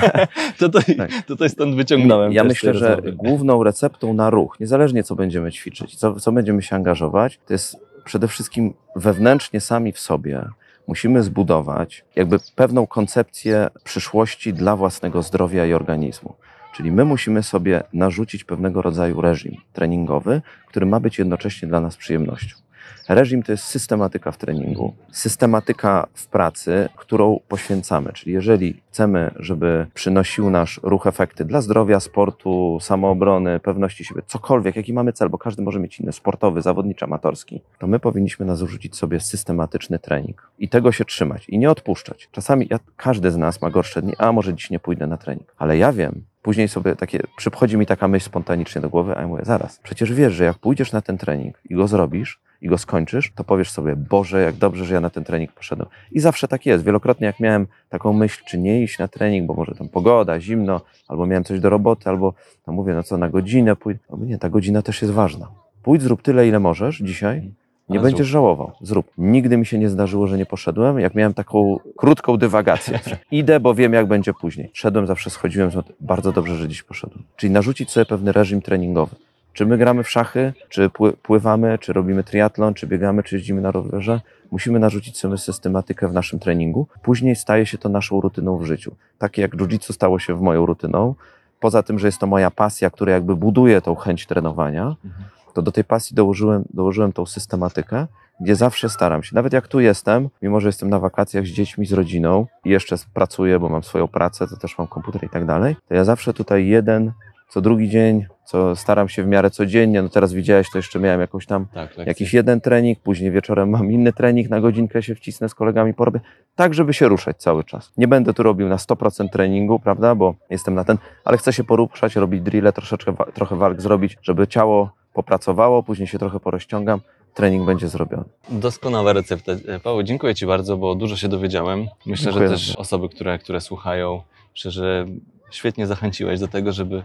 to, 0.58 0.68
to, 0.68 0.78
Tak. 0.96 1.10
to 1.38 1.48
stąd 1.48 1.76
wyciągnąłem. 1.76 2.32
Ja 2.32 2.44
myślę, 2.44 2.74
że 2.74 2.88
rozmowy. 2.88 3.12
główną 3.12 3.62
receptą 3.62 4.14
na 4.14 4.30
ruch, 4.30 4.60
niezależnie 4.60 5.02
co 5.02 5.16
będziemy 5.16 5.52
ćwiczyć, 5.52 5.96
co, 5.96 6.20
co 6.20 6.32
będziemy 6.32 6.62
się 6.62 6.76
angażować, 6.76 7.40
to 7.46 7.52
jest 7.54 7.76
przede 8.04 8.28
wszystkim 8.28 8.74
wewnętrznie 8.96 9.60
sami 9.60 9.92
w 9.92 9.98
sobie 10.00 10.44
musimy 10.86 11.22
zbudować 11.22 12.04
jakby 12.16 12.38
pewną 12.54 12.86
koncepcję 12.86 13.68
przyszłości 13.84 14.52
dla 14.52 14.76
własnego 14.76 15.22
zdrowia 15.22 15.66
i 15.66 15.72
organizmu. 15.72 16.34
Czyli 16.74 16.92
my 16.92 17.04
musimy 17.04 17.42
sobie 17.42 17.82
narzucić 17.92 18.44
pewnego 18.44 18.82
rodzaju 18.82 19.20
reżim 19.20 19.56
treningowy, 19.72 20.42
który 20.66 20.86
ma 20.86 21.00
być 21.00 21.18
jednocześnie 21.18 21.68
dla 21.68 21.80
nas 21.80 21.96
przyjemnością. 21.96 22.63
Reżim 23.08 23.42
to 23.42 23.52
jest 23.52 23.64
systematyka 23.64 24.32
w 24.32 24.38
treningu, 24.38 24.94
systematyka 25.12 26.06
w 26.14 26.26
pracy, 26.26 26.88
którą 26.96 27.40
poświęcamy. 27.48 28.12
Czyli 28.12 28.32
jeżeli 28.32 28.82
chcemy, 28.90 29.30
żeby 29.36 29.86
przynosił 29.94 30.50
nasz 30.50 30.80
ruch 30.82 31.06
efekty 31.06 31.44
dla 31.44 31.60
zdrowia, 31.60 32.00
sportu, 32.00 32.78
samoobrony, 32.80 33.60
pewności 33.60 34.04
siebie, 34.04 34.22
cokolwiek, 34.26 34.76
jaki 34.76 34.92
mamy 34.92 35.12
cel, 35.12 35.30
bo 35.30 35.38
każdy 35.38 35.62
może 35.62 35.80
mieć 35.80 36.00
inny, 36.00 36.12
sportowy, 36.12 36.62
zawodniczy, 36.62 37.04
amatorski, 37.04 37.62
to 37.78 37.86
my 37.86 37.98
powinniśmy 37.98 38.46
narzucić 38.46 38.96
sobie 38.96 39.20
systematyczny 39.20 39.98
trening 39.98 40.50
i 40.58 40.68
tego 40.68 40.92
się 40.92 41.04
trzymać 41.04 41.48
i 41.48 41.58
nie 41.58 41.70
odpuszczać. 41.70 42.28
Czasami 42.32 42.66
ja, 42.70 42.78
każdy 42.96 43.30
z 43.30 43.36
nas 43.36 43.62
ma 43.62 43.70
gorsze 43.70 44.02
dni, 44.02 44.12
a 44.18 44.32
może 44.32 44.54
dziś 44.54 44.70
nie 44.70 44.80
pójdę 44.80 45.06
na 45.06 45.16
trening, 45.16 45.54
ale 45.58 45.78
ja 45.78 45.92
wiem, 45.92 46.24
Później 46.44 46.68
sobie 46.68 46.96
takie, 46.96 47.20
przychodzi 47.36 47.76
mi 47.76 47.86
taka 47.86 48.08
myśl 48.08 48.26
spontanicznie 48.26 48.80
do 48.80 48.90
głowy, 48.90 49.16
a 49.16 49.20
ja 49.20 49.26
mówię, 49.26 49.44
zaraz, 49.44 49.78
przecież 49.82 50.12
wiesz, 50.12 50.32
że 50.32 50.44
jak 50.44 50.58
pójdziesz 50.58 50.92
na 50.92 51.00
ten 51.00 51.18
trening 51.18 51.60
i 51.70 51.74
go 51.74 51.88
zrobisz, 51.88 52.40
i 52.64 52.68
go 52.68 52.78
skończysz, 52.78 53.32
to 53.34 53.44
powiesz 53.44 53.70
sobie, 53.70 53.96
Boże, 53.96 54.42
jak 54.42 54.54
dobrze, 54.54 54.84
że 54.84 54.94
ja 54.94 55.00
na 55.00 55.10
ten 55.10 55.24
trening 55.24 55.52
poszedłem. 55.52 55.88
I 56.12 56.20
zawsze 56.20 56.48
tak 56.48 56.66
jest. 56.66 56.84
Wielokrotnie 56.84 57.26
jak 57.26 57.40
miałem 57.40 57.66
taką 57.88 58.12
myśl, 58.12 58.42
czy 58.46 58.58
nie 58.58 58.82
iść 58.82 58.98
na 58.98 59.08
trening, 59.08 59.46
bo 59.46 59.54
może 59.54 59.74
tam 59.74 59.88
pogoda, 59.88 60.40
zimno, 60.40 60.80
albo 61.08 61.26
miałem 61.26 61.44
coś 61.44 61.60
do 61.60 61.70
roboty, 61.70 62.08
albo 62.10 62.34
no 62.66 62.72
mówię, 62.72 62.94
no 62.94 63.02
co, 63.02 63.18
na 63.18 63.28
godzinę 63.28 63.76
pójdę. 63.76 64.00
No 64.10 64.16
nie, 64.26 64.38
ta 64.38 64.50
godzina 64.50 64.82
też 64.82 65.02
jest 65.02 65.14
ważna. 65.14 65.48
Pójdź, 65.82 66.02
zrób 66.02 66.22
tyle, 66.22 66.48
ile 66.48 66.60
możesz 66.60 66.98
dzisiaj, 66.98 67.50
nie 67.88 67.98
Ale 67.98 68.02
będziesz 68.02 68.26
zrób. 68.26 68.32
żałował. 68.32 68.72
Zrób. 68.80 69.10
Nigdy 69.18 69.56
mi 69.56 69.66
się 69.66 69.78
nie 69.78 69.88
zdarzyło, 69.88 70.26
że 70.26 70.38
nie 70.38 70.46
poszedłem. 70.46 70.98
Jak 71.00 71.14
miałem 71.14 71.34
taką 71.34 71.78
krótką 71.96 72.36
dywagację. 72.36 73.00
Idę, 73.30 73.60
bo 73.60 73.74
wiem, 73.74 73.92
jak 73.92 74.06
będzie 74.06 74.34
później. 74.34 74.70
Szedłem, 74.72 75.06
zawsze 75.06 75.30
schodziłem. 75.30 75.70
Bardzo 76.00 76.32
dobrze, 76.32 76.56
że 76.56 76.68
dziś 76.68 76.82
poszedłem. 76.82 77.22
Czyli 77.36 77.52
narzucić 77.52 77.90
sobie 77.90 78.06
pewny 78.06 78.32
reżim 78.32 78.62
treningowy. 78.62 79.16
Czy 79.54 79.66
my 79.66 79.78
gramy 79.78 80.02
w 80.04 80.10
szachy, 80.10 80.52
czy 80.68 80.88
pły- 80.88 81.12
pływamy, 81.12 81.78
czy 81.78 81.92
robimy 81.92 82.24
triatlon, 82.24 82.74
czy 82.74 82.86
biegamy, 82.86 83.22
czy 83.22 83.36
jeździmy 83.36 83.60
na 83.60 83.70
rowerze, 83.70 84.20
musimy 84.50 84.78
narzucić 84.78 85.18
sobie 85.18 85.38
systematykę 85.38 86.08
w 86.08 86.12
naszym 86.12 86.38
treningu. 86.38 86.86
Później 87.02 87.36
staje 87.36 87.66
się 87.66 87.78
to 87.78 87.88
naszą 87.88 88.20
rutyną 88.20 88.58
w 88.58 88.64
życiu. 88.64 88.94
Takie 89.18 89.42
jak 89.42 89.50
jiu-jitsu 89.56 89.92
stało 89.92 90.18
się 90.18 90.34
w 90.34 90.40
moją 90.40 90.66
rutyną. 90.66 91.14
Poza 91.60 91.82
tym, 91.82 91.98
że 91.98 92.08
jest 92.08 92.18
to 92.18 92.26
moja 92.26 92.50
pasja, 92.50 92.90
która 92.90 93.12
jakby 93.12 93.36
buduje 93.36 93.80
tą 93.80 93.94
chęć 93.94 94.26
trenowania, 94.26 94.96
Mhm. 95.04 95.24
to 95.54 95.62
do 95.62 95.72
tej 95.72 95.84
pasji 95.84 96.16
dołożyłem, 96.16 96.64
dołożyłem 96.74 97.12
tą 97.12 97.26
systematykę, 97.26 98.06
gdzie 98.40 98.56
zawsze 98.56 98.88
staram 98.88 99.22
się, 99.22 99.34
nawet 99.34 99.52
jak 99.52 99.68
tu 99.68 99.80
jestem, 99.80 100.28
mimo 100.42 100.60
że 100.60 100.68
jestem 100.68 100.90
na 100.90 100.98
wakacjach 100.98 101.46
z 101.46 101.48
dziećmi, 101.50 101.86
z 101.86 101.92
rodziną 101.92 102.46
i 102.64 102.70
jeszcze 102.70 102.96
pracuję, 103.14 103.58
bo 103.58 103.68
mam 103.68 103.82
swoją 103.82 104.08
pracę, 104.08 104.46
to 104.48 104.56
też 104.56 104.78
mam 104.78 104.86
komputer 104.86 105.24
i 105.24 105.28
tak 105.28 105.44
dalej, 105.46 105.76
to 105.88 105.94
ja 105.94 106.04
zawsze 106.04 106.34
tutaj 106.34 106.66
jeden, 106.66 107.12
co 107.48 107.60
drugi 107.60 107.88
dzień, 107.88 108.26
co 108.44 108.76
staram 108.76 109.08
się 109.08 109.22
w 109.22 109.26
miarę 109.26 109.50
codziennie, 109.50 110.02
no 110.02 110.08
teraz 110.08 110.32
widziałeś, 110.32 110.70
to 110.70 110.78
jeszcze 110.78 110.98
miałem 111.00 111.20
jakąś 111.20 111.46
tam 111.46 111.66
Tak, 111.74 111.96
jakiś 111.98 112.34
jeden 112.34 112.60
trening, 112.60 112.98
później 113.00 113.30
wieczorem 113.30 113.70
mam 113.70 113.92
inny 113.92 114.12
trening, 114.12 114.50
na 114.50 114.60
godzinkę 114.60 115.02
się 115.02 115.14
wcisnę 115.14 115.48
z 115.48 115.54
kolegami, 115.54 115.94
porobię, 115.94 116.20
tak 116.54 116.74
żeby 116.74 116.94
się 116.94 117.08
ruszać 117.08 117.36
cały 117.36 117.64
czas. 117.64 117.92
Nie 117.96 118.08
będę 118.08 118.34
tu 118.34 118.42
robił 118.42 118.68
na 118.68 118.76
100% 118.76 119.28
treningu, 119.28 119.78
prawda, 119.78 120.14
bo 120.14 120.34
jestem 120.50 120.74
na 120.74 120.84
ten, 120.84 120.98
ale 121.24 121.38
chcę 121.38 121.52
się 121.52 121.64
poruszać, 121.64 122.16
robić 122.16 122.40
drille, 122.42 122.72
troszeczkę, 122.72 123.14
trochę 123.34 123.56
walk 123.56 123.80
zrobić, 123.80 124.16
żeby 124.22 124.46
ciało 124.46 124.90
popracowało, 125.12 125.82
później 125.82 126.08
się 126.08 126.18
trochę 126.18 126.40
porozciągam, 126.40 127.00
trening 127.34 127.66
będzie 127.66 127.88
zrobiony. 127.88 128.24
Doskonała 128.48 129.12
recepta. 129.12 129.52
E, 129.52 129.80
Paweł, 129.80 130.02
dziękuję 130.02 130.34
Ci 130.34 130.46
bardzo, 130.46 130.76
bo 130.76 130.94
dużo 130.94 131.16
się 131.16 131.28
dowiedziałem. 131.28 131.86
Myślę, 132.06 132.24
Dziękuję 132.24 132.48
że 132.48 132.54
też 132.54 132.66
bardzo. 132.68 132.80
osoby, 132.80 133.08
które, 133.08 133.38
które 133.38 133.60
słuchają, 133.60 134.22
myślę, 134.54 134.70
że 134.70 135.06
świetnie 135.50 135.86
zachęciłeś 135.86 136.40
do 136.40 136.48
tego, 136.48 136.72
żeby 136.72 137.02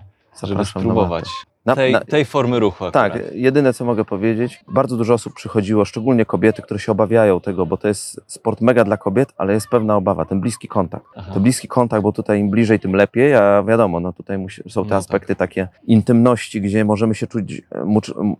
Zapraszam 0.48 0.84
na 0.84 0.90
spróbować 0.90 1.26
Na, 1.66 1.76
tej, 1.76 1.94
na, 1.94 2.00
tej 2.00 2.26
formy 2.26 2.60
ruchu. 2.60 2.86
Akurat. 2.86 3.14
tak, 3.14 3.24
jedyne 3.34 3.74
co 3.74 3.86
mogę 3.86 4.06
powiedzieć, 4.06 4.64
bardzo 4.68 4.98
dużo 4.98 5.14
osób 5.14 5.34
przychodziło, 5.34 5.86
szczególnie 5.86 6.26
kobiety, 6.26 6.62
które 6.62 6.80
się 6.80 6.92
obawiają 6.92 7.40
tego, 7.40 7.66
bo 7.66 7.78
to 7.78 7.88
jest 7.88 8.22
sport 8.28 8.62
mega 8.62 8.84
dla 8.84 8.98
kobiet, 8.98 9.34
ale 9.38 9.54
jest 9.54 9.68
pewna 9.68 9.96
obawa, 9.96 10.26
ten 10.26 10.42
bliski 10.42 10.68
kontakt. 10.68 11.06
Aha. 11.16 11.32
To 11.34 11.40
bliski 11.40 11.68
kontakt, 11.68 12.04
bo 12.04 12.12
tutaj 12.12 12.40
im 12.40 12.50
bliżej, 12.50 12.80
tym 12.80 12.94
lepiej, 12.96 13.36
a 13.36 13.64
wiadomo, 13.64 14.00
no 14.00 14.14
tutaj 14.14 14.38
musi, 14.38 14.64
są 14.70 14.84
te 14.84 14.90
No 14.90 14.96
aspekty 14.96 15.36
takie 15.36 15.68
intymności, 15.88 16.62
gdzie 16.62 16.86
możemy 16.86 17.16
się 17.16 17.28
czuć, 17.28 17.62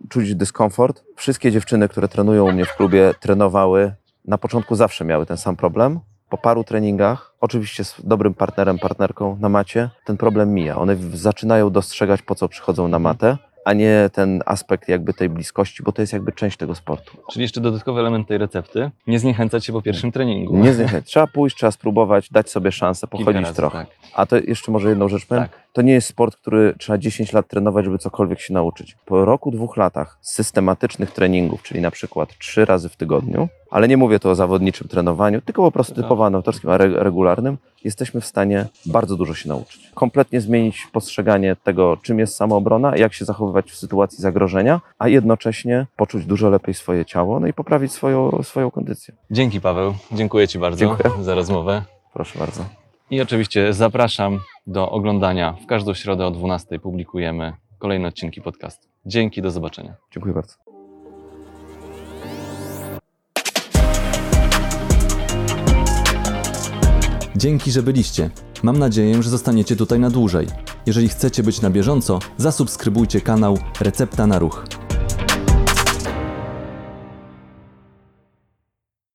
czuć 0.08 0.34
dyskomfort. 0.34 1.04
Wszystkie 1.16 1.52
dziewczyny, 1.52 1.88
które 1.88 2.08
trenują 2.08 2.48
u 2.48 2.52
mnie 2.52 2.64
w 2.64 2.76
klubie, 2.76 3.14
trenowały, 3.20 3.92
na 4.24 4.38
początku 4.38 4.74
zawsze 4.74 5.04
miały 5.04 5.26
ten 5.26 5.36
sam 5.36 5.56
problem. 5.56 6.00
Po 6.30 6.38
paru 6.38 6.64
treningach, 6.64 7.34
oczywiście 7.40 7.84
z 7.84 7.94
dobrym 8.04 8.34
partnerem, 8.34 8.78
partnerką 8.78 9.36
na 9.40 9.48
macie, 9.48 9.90
ten 10.04 10.16
problem 10.16 10.54
mija. 10.54 10.76
One 10.76 10.96
zaczynają 11.14 11.70
dostrzegać, 11.70 12.22
po 12.22 12.34
co 12.34 12.48
przychodzą 12.48 12.88
na 12.88 12.98
matę, 12.98 13.38
a 13.64 13.72
nie 13.72 14.10
ten 14.12 14.42
aspekt 14.46 14.88
jakby 14.88 15.14
tej 15.14 15.28
bliskości, 15.28 15.82
bo 15.82 15.92
to 15.92 16.02
jest 16.02 16.12
jakby 16.12 16.32
część 16.32 16.56
tego 16.56 16.74
sportu. 16.74 17.16
Czyli 17.30 17.42
jeszcze 17.42 17.60
dodatkowy 17.60 18.00
element 18.00 18.28
tej 18.28 18.38
recepty. 18.38 18.90
Nie 19.06 19.18
zniechęcać 19.18 19.64
się 19.66 19.72
po 19.72 19.82
pierwszym 19.82 20.12
treningu. 20.12 20.56
Nie 20.56 20.74
zniechęć. 20.74 21.06
Trzeba 21.06 21.26
pójść, 21.26 21.56
trzeba 21.56 21.72
spróbować, 21.72 22.30
dać 22.30 22.50
sobie 22.50 22.72
szansę, 22.72 23.06
pochodzić 23.06 23.42
razy, 23.42 23.54
trochę. 23.54 23.78
Tak. 23.78 23.88
A 24.14 24.26
to 24.26 24.36
jeszcze 24.36 24.72
może 24.72 24.88
jedną 24.88 25.08
rzecz 25.08 25.26
powiem. 25.26 25.44
tak. 25.44 25.59
To 25.72 25.82
nie 25.82 25.92
jest 25.92 26.08
sport, 26.08 26.36
który 26.36 26.74
trzeba 26.78 26.98
10 26.98 27.32
lat 27.32 27.48
trenować, 27.48 27.84
żeby 27.84 27.98
cokolwiek 27.98 28.40
się 28.40 28.54
nauczyć. 28.54 28.96
Po 29.06 29.24
roku, 29.24 29.50
dwóch 29.50 29.76
latach 29.76 30.18
systematycznych 30.20 31.10
treningów, 31.10 31.62
czyli 31.62 31.80
na 31.80 31.90
przykład 31.90 32.38
trzy 32.38 32.64
razy 32.64 32.88
w 32.88 32.96
tygodniu, 32.96 33.48
ale 33.70 33.88
nie 33.88 33.96
mówię 33.96 34.18
tu 34.18 34.28
o 34.28 34.34
zawodniczym 34.34 34.88
trenowaniu, 34.88 35.40
tylko 35.40 35.62
po 35.62 35.70
prostu 35.72 35.92
Aha. 35.92 36.02
typowo 36.02 36.26
amatorskim, 36.26 36.70
regularnym, 36.70 37.58
jesteśmy 37.84 38.20
w 38.20 38.26
stanie 38.26 38.66
bardzo 38.86 39.16
dużo 39.16 39.34
się 39.34 39.48
nauczyć. 39.48 39.90
Kompletnie 39.94 40.40
zmienić 40.40 40.86
postrzeganie 40.92 41.56
tego, 41.64 41.96
czym 42.02 42.18
jest 42.18 42.36
samoobrona, 42.36 42.96
jak 42.96 43.14
się 43.14 43.24
zachowywać 43.24 43.70
w 43.70 43.76
sytuacji 43.76 44.18
zagrożenia, 44.22 44.80
a 44.98 45.08
jednocześnie 45.08 45.86
poczuć 45.96 46.24
dużo 46.24 46.50
lepiej 46.50 46.74
swoje 46.74 47.04
ciało, 47.04 47.40
no 47.40 47.46
i 47.46 47.52
poprawić 47.52 47.92
swoją, 47.92 48.42
swoją 48.42 48.70
kondycję. 48.70 49.14
Dzięki 49.30 49.60
Paweł. 49.60 49.94
Dziękuję 50.12 50.48
Ci 50.48 50.58
bardzo 50.58 50.78
Dziękuję. 50.78 51.10
za 51.24 51.34
rozmowę. 51.34 51.82
Proszę 52.12 52.38
bardzo. 52.38 52.79
I 53.10 53.20
oczywiście 53.20 53.74
zapraszam 53.74 54.40
do 54.66 54.90
oglądania. 54.90 55.52
W 55.52 55.66
każdą 55.66 55.94
środę 55.94 56.26
o 56.26 56.30
12 56.30 56.78
publikujemy 56.78 57.52
kolejne 57.78 58.08
odcinki 58.08 58.42
podcastu. 58.42 58.88
Dzięki, 59.06 59.42
do 59.42 59.50
zobaczenia. 59.50 59.94
Dziękuję 60.12 60.34
bardzo. 60.34 60.54
Dzięki, 67.36 67.70
że 67.70 67.82
byliście. 67.82 68.30
Mam 68.62 68.78
nadzieję, 68.78 69.22
że 69.22 69.30
zostaniecie 69.30 69.76
tutaj 69.76 70.00
na 70.00 70.10
dłużej. 70.10 70.46
Jeżeli 70.86 71.08
chcecie 71.08 71.42
być 71.42 71.60
na 71.60 71.70
bieżąco, 71.70 72.18
zasubskrybujcie 72.36 73.20
kanał 73.20 73.58
Recepta 73.80 74.26
na 74.26 74.38
Ruch. 74.38 74.64